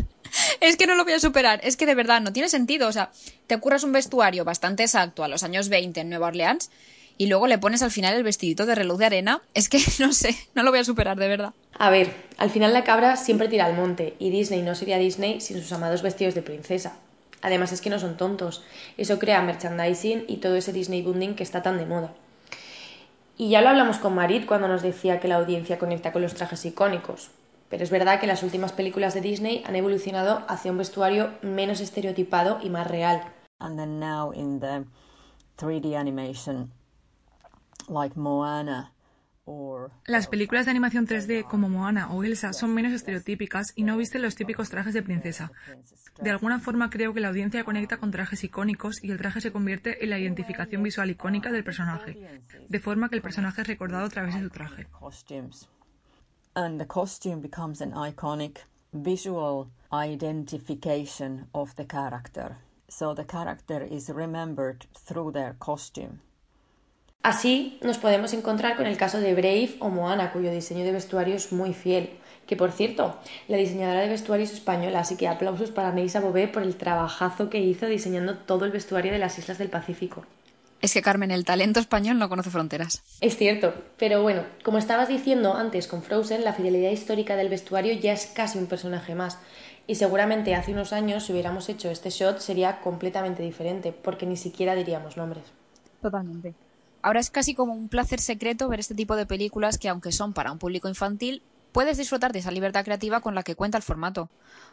es 0.61 0.77
que 0.77 0.89
no 0.89 0.97
lo 0.97 1.05
voy 1.05 1.13
a 1.13 1.21
superar. 1.21 1.61
Es 1.63 1.77
que 1.77 1.87
de 1.87 1.95
verdad 1.95 2.21
no 2.21 2.33
tiene 2.33 2.49
sentido. 2.49 2.89
O 2.89 2.93
sea, 2.93 3.13
te 3.47 3.57
curras 3.59 3.85
un 3.85 3.93
vestuario 3.93 4.45
bastante 4.45 4.83
exacto 4.83 5.23
a 5.23 5.29
los 5.29 5.45
años 5.45 5.69
20 5.69 6.01
en 6.01 6.09
Nueva 6.09 6.27
Orleans 6.27 6.71
y 7.19 7.27
luego 7.27 7.47
le 7.47 7.59
pones 7.59 7.83
al 7.83 7.91
final 7.91 8.15
el 8.15 8.23
vestidito 8.23 8.67
de 8.67 8.75
reloj 8.75 8.99
de 8.99 9.07
arena, 9.07 9.43
es 9.55 9.69
que 9.69 9.79
no 9.99 10.13
sé, 10.13 10.37
no 10.55 10.63
lo 10.63 10.71
voy 10.71 10.81
a 10.81 10.85
superar 10.85 11.19
de 11.19 11.29
verdad. 11.29 11.53
A 11.79 11.91
ver, 11.91 12.13
al 12.39 12.51
final 12.51 12.73
la 12.73 12.85
cabra 12.85 13.17
siempre 13.17 13.49
tira 13.49 13.67
al 13.67 13.77
monte 13.77 14.15
y 14.19 14.31
Disney 14.31 14.63
no 14.63 14.75
sería 14.75 14.99
Disney 14.99 15.41
sin 15.41 15.61
sus 15.61 15.73
amados 15.73 16.03
vestidos 16.03 16.35
de 16.35 16.43
princesa. 16.43 16.99
Además 17.43 17.73
es 17.73 17.81
que 17.81 17.91
no 17.91 17.99
son 17.99 18.17
tontos, 18.17 18.65
eso 18.97 19.19
crea 19.19 19.43
merchandising 19.43 20.25
y 20.27 20.39
todo 20.39 20.57
ese 20.57 20.73
Disney 20.73 21.03
bunding 21.03 21.35
que 21.35 21.43
está 21.43 21.63
tan 21.63 21.79
de 21.79 21.87
moda. 21.87 22.15
Y 23.39 23.51
ya 23.51 23.61
lo 23.61 23.69
hablamos 23.69 23.99
con 23.99 24.15
Marit 24.15 24.47
cuando 24.47 24.67
nos 24.67 24.83
decía 24.83 25.21
que 25.21 25.29
la 25.29 25.37
audiencia 25.37 25.79
conecta 25.79 26.13
con 26.13 26.23
los 26.23 26.35
trajes 26.35 26.65
icónicos. 26.65 27.31
Pero 27.69 27.85
es 27.85 27.91
verdad 27.91 28.21
que 28.21 28.27
las 28.27 28.43
últimas 28.43 28.73
películas 28.73 29.13
de 29.13 29.21
Disney 29.21 29.63
han 29.67 29.77
evolucionado 29.77 30.45
hacia 30.49 30.71
un 30.71 30.79
vestuario 30.79 31.33
menos 31.43 31.81
estereotipado 31.81 32.59
y 32.63 32.71
más 32.71 32.87
real. 32.87 33.23
And 33.59 33.77
then 33.77 34.01
now 34.01 34.33
in 34.33 34.61
the 34.61 34.85
3D 35.59 35.97
animation 35.97 36.71
like 36.71 36.71
Moana 36.71 36.86
Las 40.07 40.27
películas 40.27 40.65
de 40.65 40.73
animación 40.73 41.07
3D 41.07 41.45
como 41.45 41.69
Moana 41.69 42.11
o 42.11 42.25
Elsa 42.25 42.53
son 42.53 42.75
menos 42.75 42.93
estereotípicas 42.93 43.73
y 43.77 43.85
no 43.85 43.97
visten 43.97 44.23
los 44.23 44.35
típicos 44.35 44.71
trajes 44.71 44.93
de 44.93 45.03
princesa. 45.03 45.53
De 46.21 46.31
alguna 46.31 46.59
forma 46.59 46.91
creo 46.91 47.15
que 47.15 47.21
la 47.21 47.29
audiencia 47.29 47.63
conecta 47.63 47.99
con 47.99 48.11
trajes 48.11 48.43
icónicos 48.43 49.05
y 49.05 49.13
el 49.13 49.19
traje 49.19 49.41
se 49.41 49.53
convierte 49.53 50.03
en 50.03 50.11
la 50.11 50.19
identificación 50.19 50.83
visual 50.83 51.11
icónica 51.11 51.53
del 51.53 51.63
personaje, 51.63 52.43
de 52.69 52.81
forma 52.81 53.09
que 53.09 53.17
el 53.17 53.23
personaje 53.23 53.61
es 53.61 53.69
recordado 53.69 54.07
a 54.07 54.09
través 54.09 54.35
de 54.35 54.41
su 54.41 54.51
traje. 54.51 54.89
Visual 58.93 59.67
identification 59.93 61.49
of 61.53 61.75
the 61.75 61.87
character. 61.87 62.57
So 62.89 63.15
the 63.15 63.27
character 63.27 63.83
is 63.83 64.09
remembered 64.09 64.87
through 65.07 65.33
their 65.33 65.55
costume. 65.59 66.21
Así 67.27 67.77
nos 67.83 67.99
podemos 67.99 68.33
encontrar 68.35 68.77
con 68.77 68.87
el 68.87 68.97
caso 68.97 69.19
de 69.19 69.35
Brave 69.35 69.75
o 69.81 69.89
Moana, 69.89 70.31
cuyo 70.31 70.53
diseño 70.53 70.85
de 70.85 70.93
vestuario 70.93 71.35
es 71.35 71.51
muy 71.51 71.75
fiel. 71.75 72.11
Que 72.47 72.55
por 72.55 72.71
cierto, 72.71 73.19
la 73.49 73.57
diseñadora 73.57 74.03
de 74.03 74.09
vestuario 74.09 74.45
es 74.45 74.53
española, 74.53 75.01
así 75.01 75.17
que 75.17 75.27
aplausos 75.27 75.73
para 75.73 75.91
Neisa 75.91 76.21
Bobé 76.21 76.47
por 76.47 76.63
el 76.63 76.77
trabajazo 76.77 77.51
que 77.51 77.59
hizo 77.59 77.87
diseñando 77.87 78.39
todo 78.39 78.65
el 78.65 78.71
vestuario 78.71 79.11
de 79.11 79.19
las 79.19 79.41
islas 79.41 79.59
del 79.59 79.71
Pacífico. 79.71 80.25
Es 80.81 80.95
que 80.95 81.03
Carmen, 81.03 81.33
el 81.33 81.45
talento 81.45 81.81
español 81.81 82.17
no 82.21 82.29
conoce 82.29 82.51
fronteras. 82.51 83.03
Es 83.21 83.37
cierto, 83.37 83.75
pero 83.99 84.23
bueno, 84.23 84.45
como 84.63 84.79
estabas 84.79 85.09
diciendo 85.09 85.55
antes 85.55 85.89
con 85.89 86.05
Frozen, 86.05 86.45
la 86.45 86.53
fidelidad 86.53 86.93
histórica 86.93 87.35
del 87.35 87.49
vestuario 87.49 87.93
ya 87.95 88.13
es 88.13 88.27
casi 88.27 88.57
un 88.57 88.67
personaje 88.67 89.17
más. 89.17 89.41
Y 89.89 89.97
seguramente 89.97 90.55
hace 90.55 90.71
unos 90.71 90.93
años, 90.93 91.25
si 91.25 91.33
hubiéramos 91.33 91.69
hecho 91.69 91.91
este 91.91 92.11
shot, 92.11 92.39
sería 92.39 92.79
completamente 92.83 93.43
diferente, 93.43 93.91
porque 93.91 94.27
ni 94.27 94.37
siquiera 94.37 94.77
diríamos 94.77 95.17
nombres. 95.17 95.43
Totalmente. 96.01 96.55
Ahora 97.07 97.21
es 97.21 97.31
casi 97.31 97.55
como 97.55 97.73
un 97.73 97.89
placer 97.89 98.21
secreto 98.21 98.69
ver 98.69 98.81
este 98.81 98.97
tipo 98.97 99.15
de 99.15 99.27
películas 99.27 99.79
que, 99.79 99.89
aunque 99.89 100.11
son 100.11 100.33
para 100.33 100.51
un 100.51 100.59
público 100.59 100.89
infantil, 100.89 101.41
puedes 101.71 101.99
disfrutar 101.99 102.33
de 102.33 102.41
esa 102.41 102.51
libertad 102.51 102.85
creativa 102.85 103.21
con 103.21 103.37
la 103.37 103.45
que 103.45 103.55
cuenta 103.55 103.79
el 103.79 103.85
formato. 103.85 104.29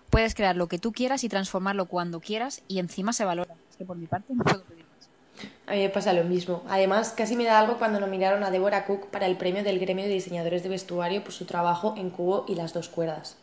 Puedes 0.10 0.34
crear 0.34 0.56
lo 0.56 0.68
que 0.68 0.80
tú 0.80 0.94
quieras 0.94 1.24
y 1.24 1.30
transformarlo 1.30 1.86
cuando 1.86 2.22
quieras 2.22 2.64
y 2.68 2.80
encima 2.80 3.14
se 3.14 3.24
valora. 3.24 3.54
Es 3.70 3.78
que 3.78 3.86
por 3.86 3.98
mi 3.98 4.08
parte 4.08 4.34
no 4.34 4.44
puedo 4.44 4.64
pedir 4.64 4.84
más. 4.84 5.10
A 5.68 5.74
mí 5.74 5.82
me 5.82 5.90
pasa 5.90 6.12
lo 6.12 6.24
mismo. 6.24 6.64
Además, 6.68 7.14
casi 7.16 7.36
me 7.36 7.44
da 7.44 7.60
algo 7.60 7.78
cuando 7.78 8.00
nominaron 8.00 8.44
a 8.44 8.50
Deborah 8.50 8.88
Cook 8.88 9.12
para 9.12 9.28
el 9.28 9.38
premio 9.38 9.64
del 9.64 9.78
gremio 9.78 10.06
de 10.06 10.14
diseñadores 10.14 10.64
de 10.64 10.70
vestuario 10.70 11.24
por 11.24 11.34
su 11.34 11.46
trabajo 11.46 11.94
en 11.98 12.10
cubo 12.10 12.46
y 12.48 12.56
las 12.56 12.74
dos 12.74 12.90
cuerdas. 12.90 13.38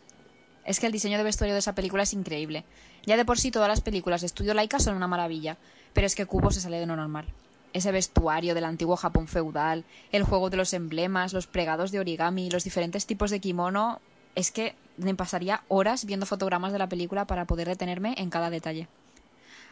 Es 0.64 0.80
que 0.80 0.86
el 0.86 0.92
diseño 0.92 1.16
de 1.16 1.22
vestuario 1.22 1.54
de 1.54 1.60
esa 1.60 1.76
película 1.76 2.02
es 2.02 2.12
increíble. 2.12 2.64
Ya 3.06 3.16
de 3.16 3.24
por 3.24 3.38
sí 3.38 3.52
todas 3.52 3.68
las 3.68 3.82
películas 3.82 4.22
de 4.22 4.26
estudio 4.26 4.52
Laika 4.52 4.80
son 4.80 4.96
una 4.96 5.06
maravilla, 5.06 5.58
pero 5.92 6.08
es 6.08 6.16
que 6.16 6.26
Cubo 6.26 6.50
se 6.50 6.60
sale 6.60 6.80
de 6.80 6.86
lo 6.86 6.96
normal. 6.96 7.26
Ese 7.72 7.92
vestuario 7.92 8.54
del 8.54 8.64
antiguo 8.64 8.96
Japón 8.96 9.28
feudal, 9.28 9.84
el 10.12 10.24
juego 10.24 10.50
de 10.50 10.56
los 10.56 10.72
emblemas, 10.72 11.32
los 11.32 11.46
pregados 11.46 11.92
de 11.92 12.00
origami, 12.00 12.50
los 12.50 12.64
diferentes 12.64 13.06
tipos 13.06 13.30
de 13.30 13.40
kimono, 13.40 14.00
es 14.34 14.50
que 14.50 14.74
me 14.96 15.14
pasaría 15.14 15.62
horas 15.68 16.04
viendo 16.04 16.26
fotogramas 16.26 16.72
de 16.72 16.78
la 16.78 16.88
película 16.88 17.26
para 17.26 17.44
poder 17.44 17.68
detenerme 17.68 18.14
en 18.18 18.30
cada 18.30 18.50
detalle. 18.50 18.88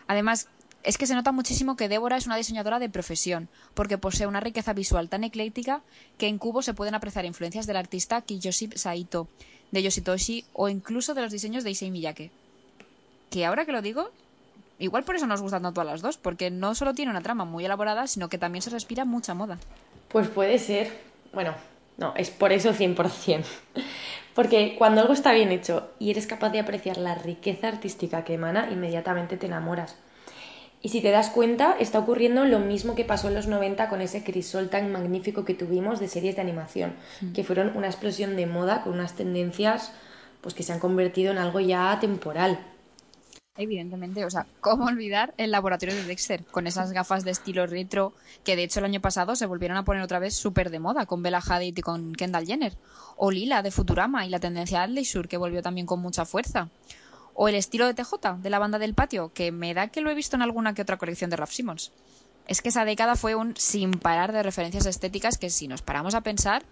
Además, 0.07 0.49
es 0.85 0.97
que 0.97 1.07
se 1.07 1.15
nota 1.15 1.33
muchísimo 1.33 1.77
que 1.77 1.89
Débora 1.89 2.17
es 2.17 2.27
una 2.27 2.37
diseñadora 2.37 2.79
de 2.79 2.89
profesión, 2.89 3.49
porque 3.75 3.99
posee 3.99 4.27
una 4.27 4.41
riqueza 4.41 4.73
visual 4.73 5.09
tan 5.09 5.25
ecléctica 5.25 5.83
que 6.17 6.29
en 6.29 6.39
Cubo 6.39 6.63
se 6.63 6.75
pueden 6.75 6.95
apreciar 6.95 7.25
influencias 7.25 7.67
del 7.67 7.77
artista 7.77 8.23
Kiyoshi 8.23 8.71
Saito, 8.77 9.29
de 9.71 9.83
Yoshitoshi 9.83 10.45
o 10.53 10.69
incluso 10.69 11.15
de 11.15 11.23
los 11.23 11.33
diseños 11.33 11.65
de 11.65 11.71
Issei 11.71 11.91
Miyake. 11.91 12.31
Que 13.31 13.45
ahora 13.45 13.67
que 13.67 13.73
lo 13.73 13.83
digo, 13.83 14.11
igual 14.79 15.05
por 15.05 15.17
eso 15.17 15.27
nos 15.27 15.43
gustan 15.43 15.63
tanto 15.63 15.81
a 15.81 15.85
las 15.85 16.03
dos, 16.03 16.19
porque 16.19 16.51
no 16.51 16.75
solo 16.75 16.95
tiene 16.95 17.11
una 17.11 17.21
trama 17.21 17.45
muy 17.45 17.65
elaborada, 17.65 18.07
sino 18.07 18.29
que 18.29 18.39
también 18.39 18.63
se 18.63 18.71
respira 18.71 19.05
mucha 19.05 19.35
moda. 19.35 19.59
Pues 20.09 20.29
puede 20.29 20.59
ser. 20.59 20.91
Bueno, 21.33 21.55
no, 21.97 22.15
es 22.17 22.31
por 22.31 22.53
eso 22.53 22.73
100%. 22.73 23.45
Porque 24.35 24.77
cuando 24.79 25.01
algo 25.01 25.13
está 25.13 25.33
bien 25.33 25.51
hecho 25.51 25.91
y 25.99 26.11
eres 26.11 26.29
capaz 26.29 26.51
de 26.51 26.61
apreciar 26.61 26.97
la 26.97 27.17
riqueza 27.17 27.67
artística 27.67 28.23
que 28.23 28.35
emana, 28.35 28.71
inmediatamente 28.71 29.37
te 29.37 29.47
enamoras. 29.47 29.97
Y 30.81 30.91
si 30.91 31.01
te 31.01 31.11
das 31.11 31.31
cuenta, 31.31 31.75
está 31.81 31.99
ocurriendo 31.99 32.45
lo 32.45 32.61
mismo 32.61 32.95
que 32.95 33.05
pasó 33.05 33.29
en 33.29 33.35
los 33.35 33.49
90 33.49 33.89
con 33.89 34.01
ese 34.01 34.23
crisol 34.23 34.69
tan 34.69 34.93
magnífico 34.93 35.45
que 35.45 35.55
tuvimos 35.55 35.99
de 35.99 36.07
series 36.07 36.37
de 36.37 36.43
animación, 36.43 36.95
que 37.35 37.43
fueron 37.43 37.77
una 37.77 37.89
explosión 37.89 38.37
de 38.37 38.47
moda 38.47 38.83
con 38.83 38.93
unas 38.93 39.17
tendencias 39.17 39.93
pues 40.41 40.55
que 40.55 40.63
se 40.63 40.73
han 40.73 40.79
convertido 40.79 41.33
en 41.33 41.39
algo 41.39 41.59
ya 41.59 41.99
temporal. 42.01 42.61
Evidentemente, 43.61 44.25
o 44.25 44.31
sea, 44.31 44.47
¿cómo 44.61 44.87
olvidar 44.87 45.35
el 45.37 45.51
laboratorio 45.51 45.93
de 45.97 46.05
Dexter? 46.05 46.45
Con 46.45 46.69
esas 46.69 46.93
gafas 46.93 47.25
de 47.25 47.33
estilo 47.33 47.67
retro 47.67 48.13
que 48.45 48.55
de 48.55 48.63
hecho 48.63 48.79
el 48.79 48.85
año 48.85 49.01
pasado 49.01 49.35
se 49.35 49.47
volvieron 49.47 49.77
a 49.77 49.85
poner 49.85 50.01
otra 50.01 50.21
vez 50.21 50.37
súper 50.37 50.71
de 50.71 50.79
moda 50.79 51.07
con 51.07 51.25
Bella 51.25 51.43
Hadid 51.45 51.77
y 51.77 51.83
con 51.83 52.15
Kendall 52.15 52.47
Jenner. 52.47 52.77
O 53.17 53.33
Lila 53.33 53.63
de 53.63 53.73
Futurama 53.73 54.25
y 54.25 54.31
la 54.31 54.39
tendencia 54.39 54.87
Leisure 54.87 55.29
que 55.29 55.37
volvió 55.37 55.61
también 55.61 55.89
con 55.89 55.99
mucha 55.99 56.25
fuerza. 56.25 56.69
O 57.35 57.49
el 57.49 57.57
estilo 57.57 57.87
de 57.87 57.95
TJ 57.95 58.37
de 58.41 58.51
la 58.51 58.61
banda 58.61 58.79
del 58.79 58.95
patio, 58.95 59.33
que 59.35 59.51
me 59.51 59.75
da 59.75 59.89
que 59.89 60.03
lo 60.03 60.11
he 60.11 60.15
visto 60.15 60.37
en 60.37 60.43
alguna 60.43 60.73
que 60.75 60.83
otra 60.83 60.97
colección 60.97 61.29
de 61.29 61.37
Ralph 61.37 61.51
Simmons. 61.51 61.91
Es 62.47 62.63
que 62.63 62.69
esa 62.69 62.85
década 62.85 63.17
fue 63.17 63.35
un 63.35 63.57
sin 63.57 63.91
parar 63.91 64.33
de 64.33 64.45
referencias 64.45 64.87
estéticas 64.87 65.37
que 65.37 65.51
si 65.51 65.67
nos 65.67 65.83
paramos 65.83 66.15
a 66.15 66.21
pensar, 66.21 66.63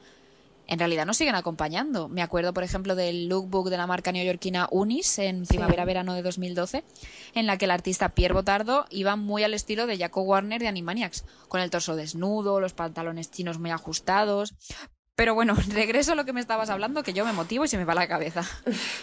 en 0.69 0.79
realidad 0.79 1.07
nos 1.07 1.17
siguen 1.17 1.35
acompañando. 1.35 2.09
Me 2.09 2.23
acuerdo, 2.23 2.53
por 2.53 2.65
ejemplo, 2.65 2.95
del 2.95 3.29
lookbook 3.29 3.71
de 3.71 3.77
la 3.77 3.87
marca 3.87 4.13
neoyorquina 4.13 4.69
Unis 4.71 5.19
en 5.19 5.47
primavera-verano 5.47 6.15
de 6.15 6.23
2012, 6.23 6.85
en 7.35 7.47
la 7.47 7.57
que 7.57 7.67
el 7.67 7.71
artista 7.71 8.11
Pierre 8.11 8.35
Botardo 8.35 8.87
iba 8.91 9.17
muy 9.17 9.45
al 9.45 9.55
estilo 9.55 9.87
de 9.87 9.99
Jaco 9.99 10.23
Warner 10.23 10.61
de 10.61 10.69
Animaniacs, 10.69 11.25
con 11.49 11.61
el 11.61 11.71
torso 11.71 11.97
desnudo, 11.97 12.61
los 12.61 12.73
pantalones 12.73 13.31
chinos 13.31 13.59
muy 13.59 13.71
ajustados. 13.71 14.55
Pero 15.15 15.35
bueno, 15.35 15.55
regreso 15.73 16.13
a 16.13 16.15
lo 16.15 16.25
que 16.25 16.33
me 16.33 16.41
estabas 16.41 16.69
hablando, 16.69 17.03
que 17.03 17.13
yo 17.13 17.25
me 17.25 17.33
motivo 17.33 17.65
y 17.65 17.69
se 17.69 17.79
me 17.79 17.85
va 17.85 17.95
la 17.95 18.09
cabeza. 18.09 18.43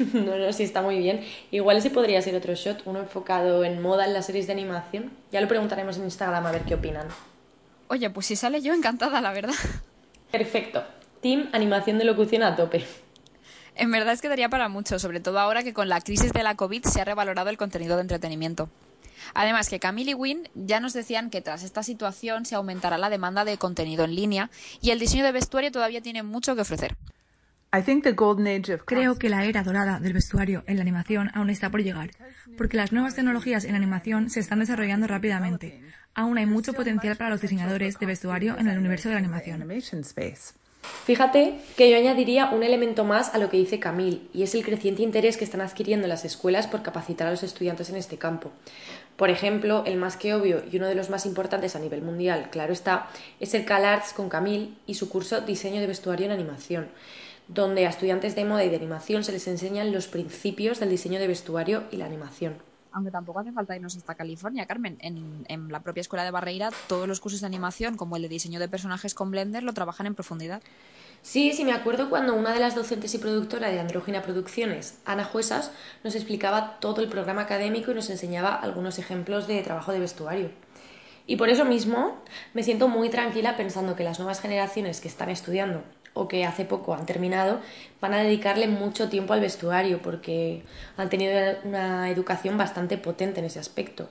no, 0.14 0.38
no, 0.38 0.54
sí 0.54 0.64
está 0.64 0.82
muy 0.82 1.00
bien. 1.00 1.26
Igual 1.52 1.78
ese 1.78 1.90
podría 1.90 2.22
ser 2.22 2.36
otro 2.36 2.54
shot, 2.54 2.84
uno 2.86 3.00
enfocado 3.00 3.64
en 3.64 3.82
moda 3.82 4.06
en 4.06 4.14
las 4.14 4.26
series 4.26 4.48
de 4.48 4.54
animación. 4.54 5.12
Ya 5.32 5.42
lo 5.42 5.48
preguntaremos 5.48 5.98
en 5.98 6.04
Instagram 6.04 6.46
a 6.46 6.52
ver 6.52 6.64
qué 6.64 6.76
opinan. 6.76 7.08
Oye, 7.88 8.10
pues 8.10 8.26
si 8.26 8.36
sale 8.36 8.62
yo 8.62 8.74
encantada, 8.74 9.22
la 9.22 9.34
verdad. 9.34 9.54
Perfecto. 10.32 10.84
Team 11.24 11.50
animación 11.54 11.98
de 11.98 12.04
locución 12.06 12.44
a 12.44 12.56
tope. 12.56 12.86
En 13.76 13.92
verdad 13.92 14.14
es 14.14 14.22
que 14.22 14.30
daría 14.30 14.50
para 14.50 14.70
mucho, 14.70 15.00
sobre 15.00 15.22
todo 15.22 15.40
ahora 15.40 15.64
que 15.64 15.74
con 15.74 15.90
la 15.90 16.02
crisis 16.02 16.34
de 16.34 16.44
la 16.44 16.56
COVID 16.56 16.84
se 16.84 17.02
ha 17.02 17.06
revalorado 17.06 17.50
el 17.50 17.58
contenido 17.58 17.96
de 17.96 18.02
entretenimiento. 18.02 18.70
Además 19.34 19.70
que 19.70 19.80
Camille 19.80 20.12
y 20.12 20.16
Wynne 20.16 20.52
ya 20.54 20.82
nos 20.82 20.94
decían 20.94 21.30
que 21.30 21.42
tras 21.42 21.64
esta 21.64 21.82
situación 21.82 22.46
se 22.46 22.56
aumentará 22.56 22.98
la 22.98 23.10
demanda 23.10 23.46
de 23.46 23.58
contenido 23.58 24.04
en 24.04 24.16
línea 24.16 24.52
y 24.82 24.92
el 24.92 25.00
diseño 25.00 25.24
de 25.24 25.32
vestuario 25.32 25.72
todavía 25.72 26.02
tiene 26.02 26.24
mucho 26.24 26.56
que 26.56 26.62
ofrecer. 26.62 26.96
Creo 28.86 29.18
que 29.18 29.30
la 29.30 29.46
era 29.46 29.64
dorada 29.64 30.00
del 30.00 30.14
vestuario 30.14 30.64
en 30.68 30.76
la 30.76 30.84
animación 30.84 31.32
aún 31.34 31.50
está 31.50 31.72
por 31.72 31.82
llegar, 31.82 32.12
porque 32.58 32.78
las 32.78 32.92
nuevas 32.92 33.16
tecnologías 33.16 33.64
en 33.64 33.76
animación 33.76 34.30
se 34.30 34.42
están 34.42 34.60
desarrollando 34.60 35.08
rápidamente. 35.08 35.82
Aún 36.14 36.38
hay 36.38 36.46
mucho 36.46 36.74
potencial 36.74 37.16
para 37.16 37.32
los 37.32 37.42
diseñadores 37.42 37.98
de 37.98 38.06
vestuario 38.06 38.60
en 38.60 38.68
el 38.68 38.78
universo 38.78 39.10
de 39.10 39.16
la 39.16 39.20
animación. 39.20 39.68
Fíjate 40.84 41.56
que 41.76 41.90
yo 41.90 41.98
añadiría 41.98 42.52
un 42.52 42.64
elemento 42.64 43.04
más 43.04 43.36
a 43.36 43.38
lo 43.38 43.50
que 43.50 43.58
dice 43.58 43.80
Camille, 43.80 44.22
y 44.34 44.44
es 44.44 44.56
el 44.56 44.64
creciente 44.64 45.02
interés 45.02 45.36
que 45.36 45.44
están 45.44 45.60
adquiriendo 45.60 46.08
las 46.08 46.24
escuelas 46.24 46.66
por 46.68 46.82
capacitar 46.82 47.28
a 47.28 47.32
los 47.32 47.44
estudiantes 47.44 47.90
en 47.90 47.98
este 47.98 48.18
campo. 48.18 48.52
Por 49.18 49.30
ejemplo, 49.30 49.84
el 49.86 49.98
más 49.98 50.16
que 50.16 50.34
obvio 50.34 50.64
y 50.72 50.78
uno 50.78 50.88
de 50.88 50.96
los 50.96 51.10
más 51.10 51.26
importantes 51.26 51.76
a 51.76 51.80
nivel 51.80 52.02
mundial, 52.02 52.50
claro 52.52 52.72
está, 52.72 53.10
es 53.42 53.54
el 53.54 53.66
CalArts 53.66 54.14
con 54.14 54.30
Camille 54.30 54.70
y 54.88 54.94
su 54.94 55.10
curso 55.10 55.42
Diseño 55.42 55.82
de 55.82 55.88
Vestuario 55.88 56.26
en 56.26 56.32
Animación, 56.32 56.88
donde 57.50 57.86
a 57.86 57.90
estudiantes 57.90 58.36
de 58.36 58.46
moda 58.46 58.64
y 58.64 58.70
de 58.70 58.78
animación 58.78 59.26
se 59.26 59.34
les 59.34 59.48
enseñan 59.48 59.92
los 59.92 60.08
principios 60.08 60.80
del 60.80 60.90
diseño 60.90 61.20
de 61.20 61.28
vestuario 61.28 61.84
y 61.92 61.98
la 61.98 62.06
animación 62.06 62.73
aunque 62.94 63.12
tampoco 63.12 63.40
hace 63.40 63.52
falta 63.52 63.76
irnos 63.76 63.98
hasta 63.98 64.16
California, 64.16 64.66
Carmen. 64.66 64.98
En, 65.02 65.68
la 65.70 65.82
propia 65.82 66.02
escuela 66.02 66.24
de 66.24 66.32
Barreira, 66.32 66.70
todos 66.88 67.08
los 67.08 67.20
cursos 67.20 67.42
de 67.42 67.48
animación, 67.48 67.98
como 67.98 68.16
el 68.16 68.22
de 68.22 68.30
diseño 68.30 68.60
de 68.60 68.70
personajes 68.70 69.14
con 69.16 69.32
Blender, 69.32 69.64
lo 69.64 69.74
trabajan 69.74 70.06
en 70.06 70.16
profundidad. 70.16 70.62
Sí, 71.22 71.54
sí, 71.54 71.66
me 71.66 71.72
acuerdo 71.72 72.10
cuando 72.10 72.36
una 72.36 72.54
de 72.54 72.60
las 72.60 72.76
docentes 72.76 73.14
y 73.16 73.18
productora 73.18 73.70
de 73.70 73.80
Andrógina 73.80 74.22
Producciones, 74.22 75.00
Ana 75.06 75.24
Juesas, 75.24 75.72
nos 76.04 76.16
explicaba 76.16 76.80
todo 76.80 77.02
el 77.02 77.10
programa 77.10 77.42
académico 77.42 77.92
y 77.92 77.96
nos 77.96 78.10
enseñaba 78.10 78.56
algunos 78.56 79.00
ejemplos 79.00 79.48
de 79.48 79.62
trabajo 79.64 79.92
de 79.92 80.00
vestuario. 80.00 80.52
Y 81.26 81.38
por 81.38 81.50
eso 81.50 81.66
mismo 81.66 82.22
me 82.54 82.64
siento 82.64 82.90
muy 82.90 83.10
tranquila 83.10 83.56
pensando 83.56 83.96
que 83.96 84.04
las 84.04 84.20
nuevas 84.20 84.42
generaciones 84.42 85.00
que 85.00 85.08
están 85.08 85.30
estudiando 85.30 85.84
o 86.14 86.28
que 86.28 86.46
hace 86.46 86.66
poco 86.66 86.94
han 86.94 87.06
terminado, 87.06 87.60
van 88.02 88.14
a 88.14 88.24
dedicarle 88.24 88.68
mucho 88.68 89.10
tiempo 89.10 89.34
al 89.34 89.42
vestuario 89.42 90.02
porque 90.02 90.64
han 90.98 91.10
tenido 91.10 91.34
una 91.64 92.10
educación 92.10 92.58
bastante 92.58 92.98
potente 92.98 93.40
en 93.40 93.46
ese 93.46 93.60
aspecto. 93.60 94.10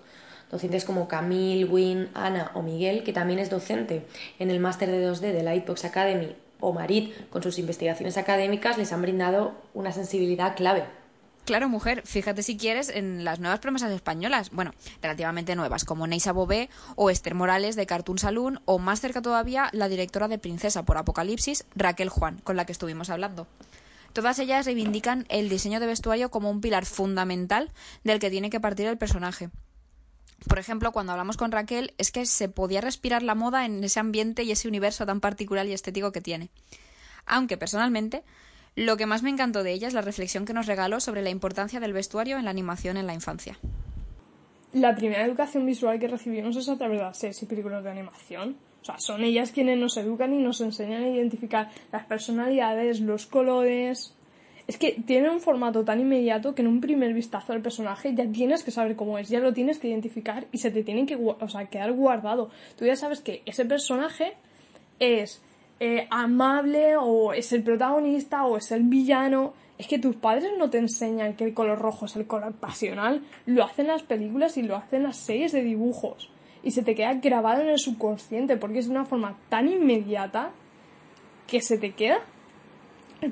Docentes 0.50 0.84
como 0.84 1.08
Camille, 1.08 1.64
Win, 1.64 2.10
Ana 2.14 2.50
o 2.54 2.62
Miguel, 2.62 3.04
que 3.04 3.12
también 3.12 3.38
es 3.38 3.48
docente 3.48 4.04
en 4.38 4.50
el 4.50 4.60
máster 4.60 4.90
de 4.90 5.08
2D 5.08 5.32
de 5.32 5.42
la 5.42 5.54
Hitbox 5.54 5.84
Academy, 5.86 6.36
o 6.60 6.72
Marit, 6.72 7.28
con 7.30 7.42
sus 7.42 7.58
investigaciones 7.58 8.16
académicas, 8.16 8.78
les 8.78 8.92
han 8.92 9.02
brindado 9.02 9.52
una 9.74 9.92
sensibilidad 9.92 10.54
clave. 10.54 10.84
Claro, 11.44 11.68
mujer, 11.68 12.02
fíjate 12.06 12.44
si 12.44 12.56
quieres 12.56 12.88
en 12.88 13.24
las 13.24 13.40
nuevas 13.40 13.58
promesas 13.58 13.90
españolas, 13.90 14.50
bueno, 14.50 14.72
relativamente 15.02 15.56
nuevas, 15.56 15.84
como 15.84 16.06
Neisa 16.06 16.30
Bobé 16.30 16.70
o 16.94 17.10
Esther 17.10 17.34
Morales 17.34 17.74
de 17.74 17.84
Cartoon 17.84 18.18
Saloon, 18.18 18.60
o 18.64 18.78
más 18.78 19.00
cerca 19.00 19.22
todavía 19.22 19.68
la 19.72 19.88
directora 19.88 20.28
de 20.28 20.38
Princesa 20.38 20.84
por 20.84 20.98
Apocalipsis, 20.98 21.64
Raquel 21.74 22.10
Juan, 22.10 22.38
con 22.44 22.56
la 22.56 22.64
que 22.64 22.70
estuvimos 22.70 23.10
hablando. 23.10 23.48
Todas 24.12 24.38
ellas 24.38 24.66
reivindican 24.66 25.26
el 25.30 25.48
diseño 25.48 25.80
de 25.80 25.86
vestuario 25.86 26.30
como 26.30 26.48
un 26.48 26.60
pilar 26.60 26.86
fundamental 26.86 27.72
del 28.04 28.20
que 28.20 28.30
tiene 28.30 28.50
que 28.50 28.60
partir 28.60 28.86
el 28.86 28.98
personaje. 28.98 29.50
Por 30.46 30.60
ejemplo, 30.60 30.92
cuando 30.92 31.12
hablamos 31.12 31.36
con 31.36 31.50
Raquel, 31.50 31.92
es 31.98 32.12
que 32.12 32.24
se 32.24 32.48
podía 32.48 32.80
respirar 32.80 33.22
la 33.22 33.34
moda 33.34 33.64
en 33.64 33.82
ese 33.82 33.98
ambiente 33.98 34.44
y 34.44 34.52
ese 34.52 34.68
universo 34.68 35.06
tan 35.06 35.20
particular 35.20 35.66
y 35.66 35.72
estético 35.72 36.12
que 36.12 36.20
tiene. 36.20 36.50
Aunque 37.26 37.56
personalmente 37.56 38.22
lo 38.74 38.96
que 38.96 39.06
más 39.06 39.22
me 39.22 39.30
encantó 39.30 39.62
de 39.62 39.72
ella 39.72 39.88
es 39.88 39.94
la 39.94 40.00
reflexión 40.00 40.44
que 40.44 40.54
nos 40.54 40.66
regaló 40.66 41.00
sobre 41.00 41.22
la 41.22 41.30
importancia 41.30 41.80
del 41.80 41.92
vestuario 41.92 42.38
en 42.38 42.44
la 42.44 42.50
animación 42.50 42.96
en 42.96 43.06
la 43.06 43.14
infancia. 43.14 43.58
La 44.72 44.96
primera 44.96 45.26
educación 45.26 45.66
visual 45.66 45.98
que 45.98 46.08
recibimos 46.08 46.56
es 46.56 46.68
a 46.68 46.78
través 46.78 47.00
de 47.00 47.14
series 47.14 47.42
y 47.42 47.46
películas 47.46 47.84
de 47.84 47.90
animación. 47.90 48.56
O 48.80 48.84
sea, 48.84 48.98
son 48.98 49.22
ellas 49.22 49.52
quienes 49.52 49.78
nos 49.78 49.96
educan 49.98 50.32
y 50.32 50.38
nos 50.38 50.60
enseñan 50.62 51.04
a 51.04 51.08
identificar 51.08 51.70
las 51.92 52.06
personalidades, 52.06 53.00
los 53.00 53.26
colores, 53.26 54.14
Es 54.66 54.78
que 54.78 54.92
tiene 55.06 55.28
un 55.28 55.40
formato 55.40 55.84
tan 55.84 56.00
inmediato 56.00 56.54
que 56.54 56.62
en 56.62 56.68
un 56.68 56.80
primer 56.80 57.12
vistazo 57.12 57.52
al 57.52 57.60
personaje 57.60 58.14
ya 58.14 58.26
tienes 58.26 58.62
que 58.62 58.70
saber 58.70 58.96
cómo 58.96 59.18
es, 59.18 59.28
ya 59.28 59.40
lo 59.40 59.52
tienes 59.52 59.78
que 59.78 59.88
identificar 59.88 60.46
y 60.52 60.58
se 60.58 60.70
te 60.70 60.82
tiene 60.82 61.04
que 61.04 61.16
o 61.16 61.48
sea, 61.48 61.66
quedar 61.66 61.92
guardado. 61.92 62.48
Tú 62.78 62.86
ya 62.86 62.96
sabes 62.96 63.20
que 63.20 63.42
ese 63.44 63.64
personaje 63.64 64.34
es 64.98 65.42
eh, 65.84 66.06
amable 66.10 66.96
o 66.96 67.32
es 67.32 67.52
el 67.52 67.64
protagonista 67.64 68.44
o 68.46 68.56
es 68.56 68.70
el 68.70 68.84
villano. 68.84 69.52
Es 69.78 69.88
que 69.88 69.98
tus 69.98 70.14
padres 70.14 70.52
no 70.56 70.70
te 70.70 70.78
enseñan 70.78 71.34
que 71.34 71.42
el 71.42 71.54
color 71.54 71.80
rojo 71.80 72.06
es 72.06 72.14
el 72.14 72.24
color 72.24 72.52
pasional. 72.52 73.24
Lo 73.46 73.64
hacen 73.64 73.88
las 73.88 74.04
películas 74.04 74.56
y 74.56 74.62
lo 74.62 74.76
hacen 74.76 75.02
las 75.02 75.16
series 75.16 75.50
de 75.50 75.62
dibujos. 75.62 76.30
Y 76.62 76.70
se 76.70 76.84
te 76.84 76.94
queda 76.94 77.14
grabado 77.14 77.62
en 77.62 77.68
el 77.68 77.80
subconsciente 77.80 78.56
porque 78.56 78.78
es 78.78 78.84
de 78.84 78.92
una 78.92 79.06
forma 79.06 79.36
tan 79.48 79.66
inmediata 79.66 80.52
que 81.48 81.60
se 81.60 81.78
te 81.78 81.90
queda. 81.90 82.20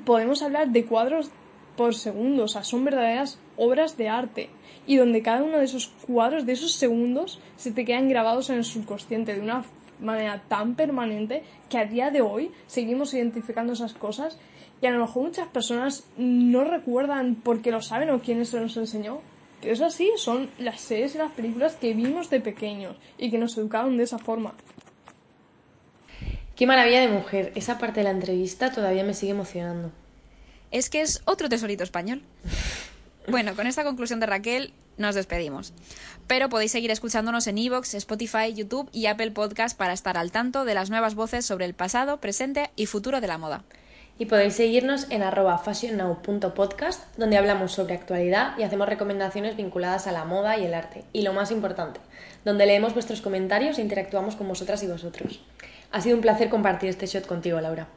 Podemos 0.03 0.41
hablar 0.41 0.71
de 0.71 0.83
cuadros 0.83 1.31
por 1.77 1.95
segundo, 1.95 2.43
o 2.43 2.47
sea, 2.49 2.65
son 2.65 2.83
verdaderas 2.83 3.39
obras 3.55 3.95
de 3.95 4.09
arte. 4.09 4.49
Y 4.85 4.97
donde 4.97 5.21
cada 5.21 5.41
uno 5.41 5.57
de 5.57 5.63
esos 5.63 5.87
cuadros, 6.05 6.45
de 6.45 6.51
esos 6.51 6.73
segundos, 6.73 7.39
se 7.55 7.71
te 7.71 7.85
quedan 7.85 8.09
grabados 8.09 8.49
en 8.49 8.57
el 8.57 8.65
subconsciente 8.65 9.33
de 9.35 9.39
una 9.39 9.63
manera 10.01 10.41
tan 10.47 10.75
permanente 10.75 11.43
que 11.69 11.77
a 11.77 11.85
día 11.85 12.11
de 12.11 12.21
hoy 12.21 12.51
seguimos 12.67 13.13
identificando 13.13 13.73
esas 13.73 13.93
cosas 13.93 14.37
y 14.81 14.87
a 14.87 14.91
lo 14.91 14.99
mejor 14.99 15.23
muchas 15.23 15.47
personas 15.47 16.05
no 16.17 16.63
recuerdan 16.63 17.35
porque 17.35 17.71
lo 17.71 17.81
saben 17.81 18.09
o 18.09 18.19
quién 18.19 18.45
se 18.45 18.59
nos 18.59 18.75
enseñó. 18.77 19.21
Pero 19.61 19.73
es 19.73 19.81
así, 19.81 20.11
son 20.17 20.49
las 20.57 20.81
series 20.81 21.13
y 21.13 21.19
las 21.19 21.31
películas 21.31 21.75
que 21.75 21.93
vimos 21.93 22.31
de 22.31 22.41
pequeños 22.41 22.95
y 23.19 23.29
que 23.29 23.37
nos 23.37 23.55
educaron 23.57 23.95
de 23.97 24.03
esa 24.03 24.17
forma. 24.17 24.53
Qué 26.55 26.65
maravilla 26.65 27.01
de 27.01 27.09
mujer. 27.09 27.51
Esa 27.55 27.77
parte 27.77 27.99
de 27.99 28.05
la 28.05 28.09
entrevista 28.11 28.71
todavía 28.71 29.03
me 29.03 29.13
sigue 29.13 29.33
emocionando. 29.33 29.91
Es 30.71 30.89
que 30.89 31.01
es 31.01 31.21
otro 31.25 31.47
tesorito 31.49 31.83
español. 31.83 32.21
Bueno, 33.27 33.55
con 33.55 33.67
esta 33.67 33.83
conclusión 33.83 34.19
de 34.19 34.25
Raquel 34.25 34.73
nos 35.01 35.15
despedimos. 35.15 35.73
Pero 36.27 36.49
podéis 36.49 36.71
seguir 36.71 36.91
escuchándonos 36.91 37.47
en 37.47 37.57
Evox, 37.57 37.93
Spotify, 37.95 38.53
YouTube 38.53 38.89
y 38.93 39.07
Apple 39.07 39.31
Podcast 39.31 39.77
para 39.77 39.93
estar 39.93 40.17
al 40.17 40.31
tanto 40.31 40.63
de 40.63 40.73
las 40.73 40.89
nuevas 40.89 41.15
voces 41.15 41.45
sobre 41.45 41.65
el 41.65 41.73
pasado, 41.73 42.21
presente 42.21 42.69
y 42.75 42.85
futuro 42.85 43.19
de 43.19 43.27
la 43.27 43.37
moda. 43.37 43.63
Y 44.17 44.27
podéis 44.27 44.53
seguirnos 44.53 45.07
en 45.09 45.23
arroba 45.23 45.57
fashionnow.podcast, 45.57 47.17
donde 47.17 47.37
hablamos 47.37 47.71
sobre 47.71 47.95
actualidad 47.95 48.57
y 48.57 48.63
hacemos 48.63 48.87
recomendaciones 48.87 49.57
vinculadas 49.57 50.05
a 50.05 50.11
la 50.11 50.25
moda 50.25 50.57
y 50.57 50.65
el 50.65 50.75
arte. 50.75 51.03
Y 51.11 51.23
lo 51.23 51.33
más 51.33 51.49
importante, 51.49 51.99
donde 52.45 52.67
leemos 52.67 52.93
vuestros 52.93 53.19
comentarios 53.21 53.79
e 53.79 53.81
interactuamos 53.81 54.35
con 54.35 54.47
vosotras 54.47 54.83
y 54.83 54.87
vosotros. 54.87 55.41
Ha 55.91 56.01
sido 56.01 56.15
un 56.15 56.21
placer 56.21 56.49
compartir 56.49 56.89
este 56.89 57.07
shot 57.07 57.25
contigo, 57.25 57.59
Laura. 57.59 57.87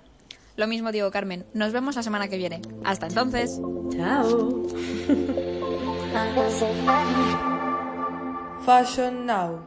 Lo 0.57 0.67
mismo 0.67 0.93
digo, 0.93 1.11
Carmen. 1.11 1.45
Nos 1.53 1.73
vemos 1.73 1.97
la 1.97 2.03
semana 2.03 2.29
que 2.29 2.37
viene. 2.37 2.62
Hasta 2.85 3.07
entonces. 3.07 3.61
Chao. 3.90 4.62
Fashion 8.66 9.25
Now 9.25 9.62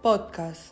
Podcast. 0.00 0.70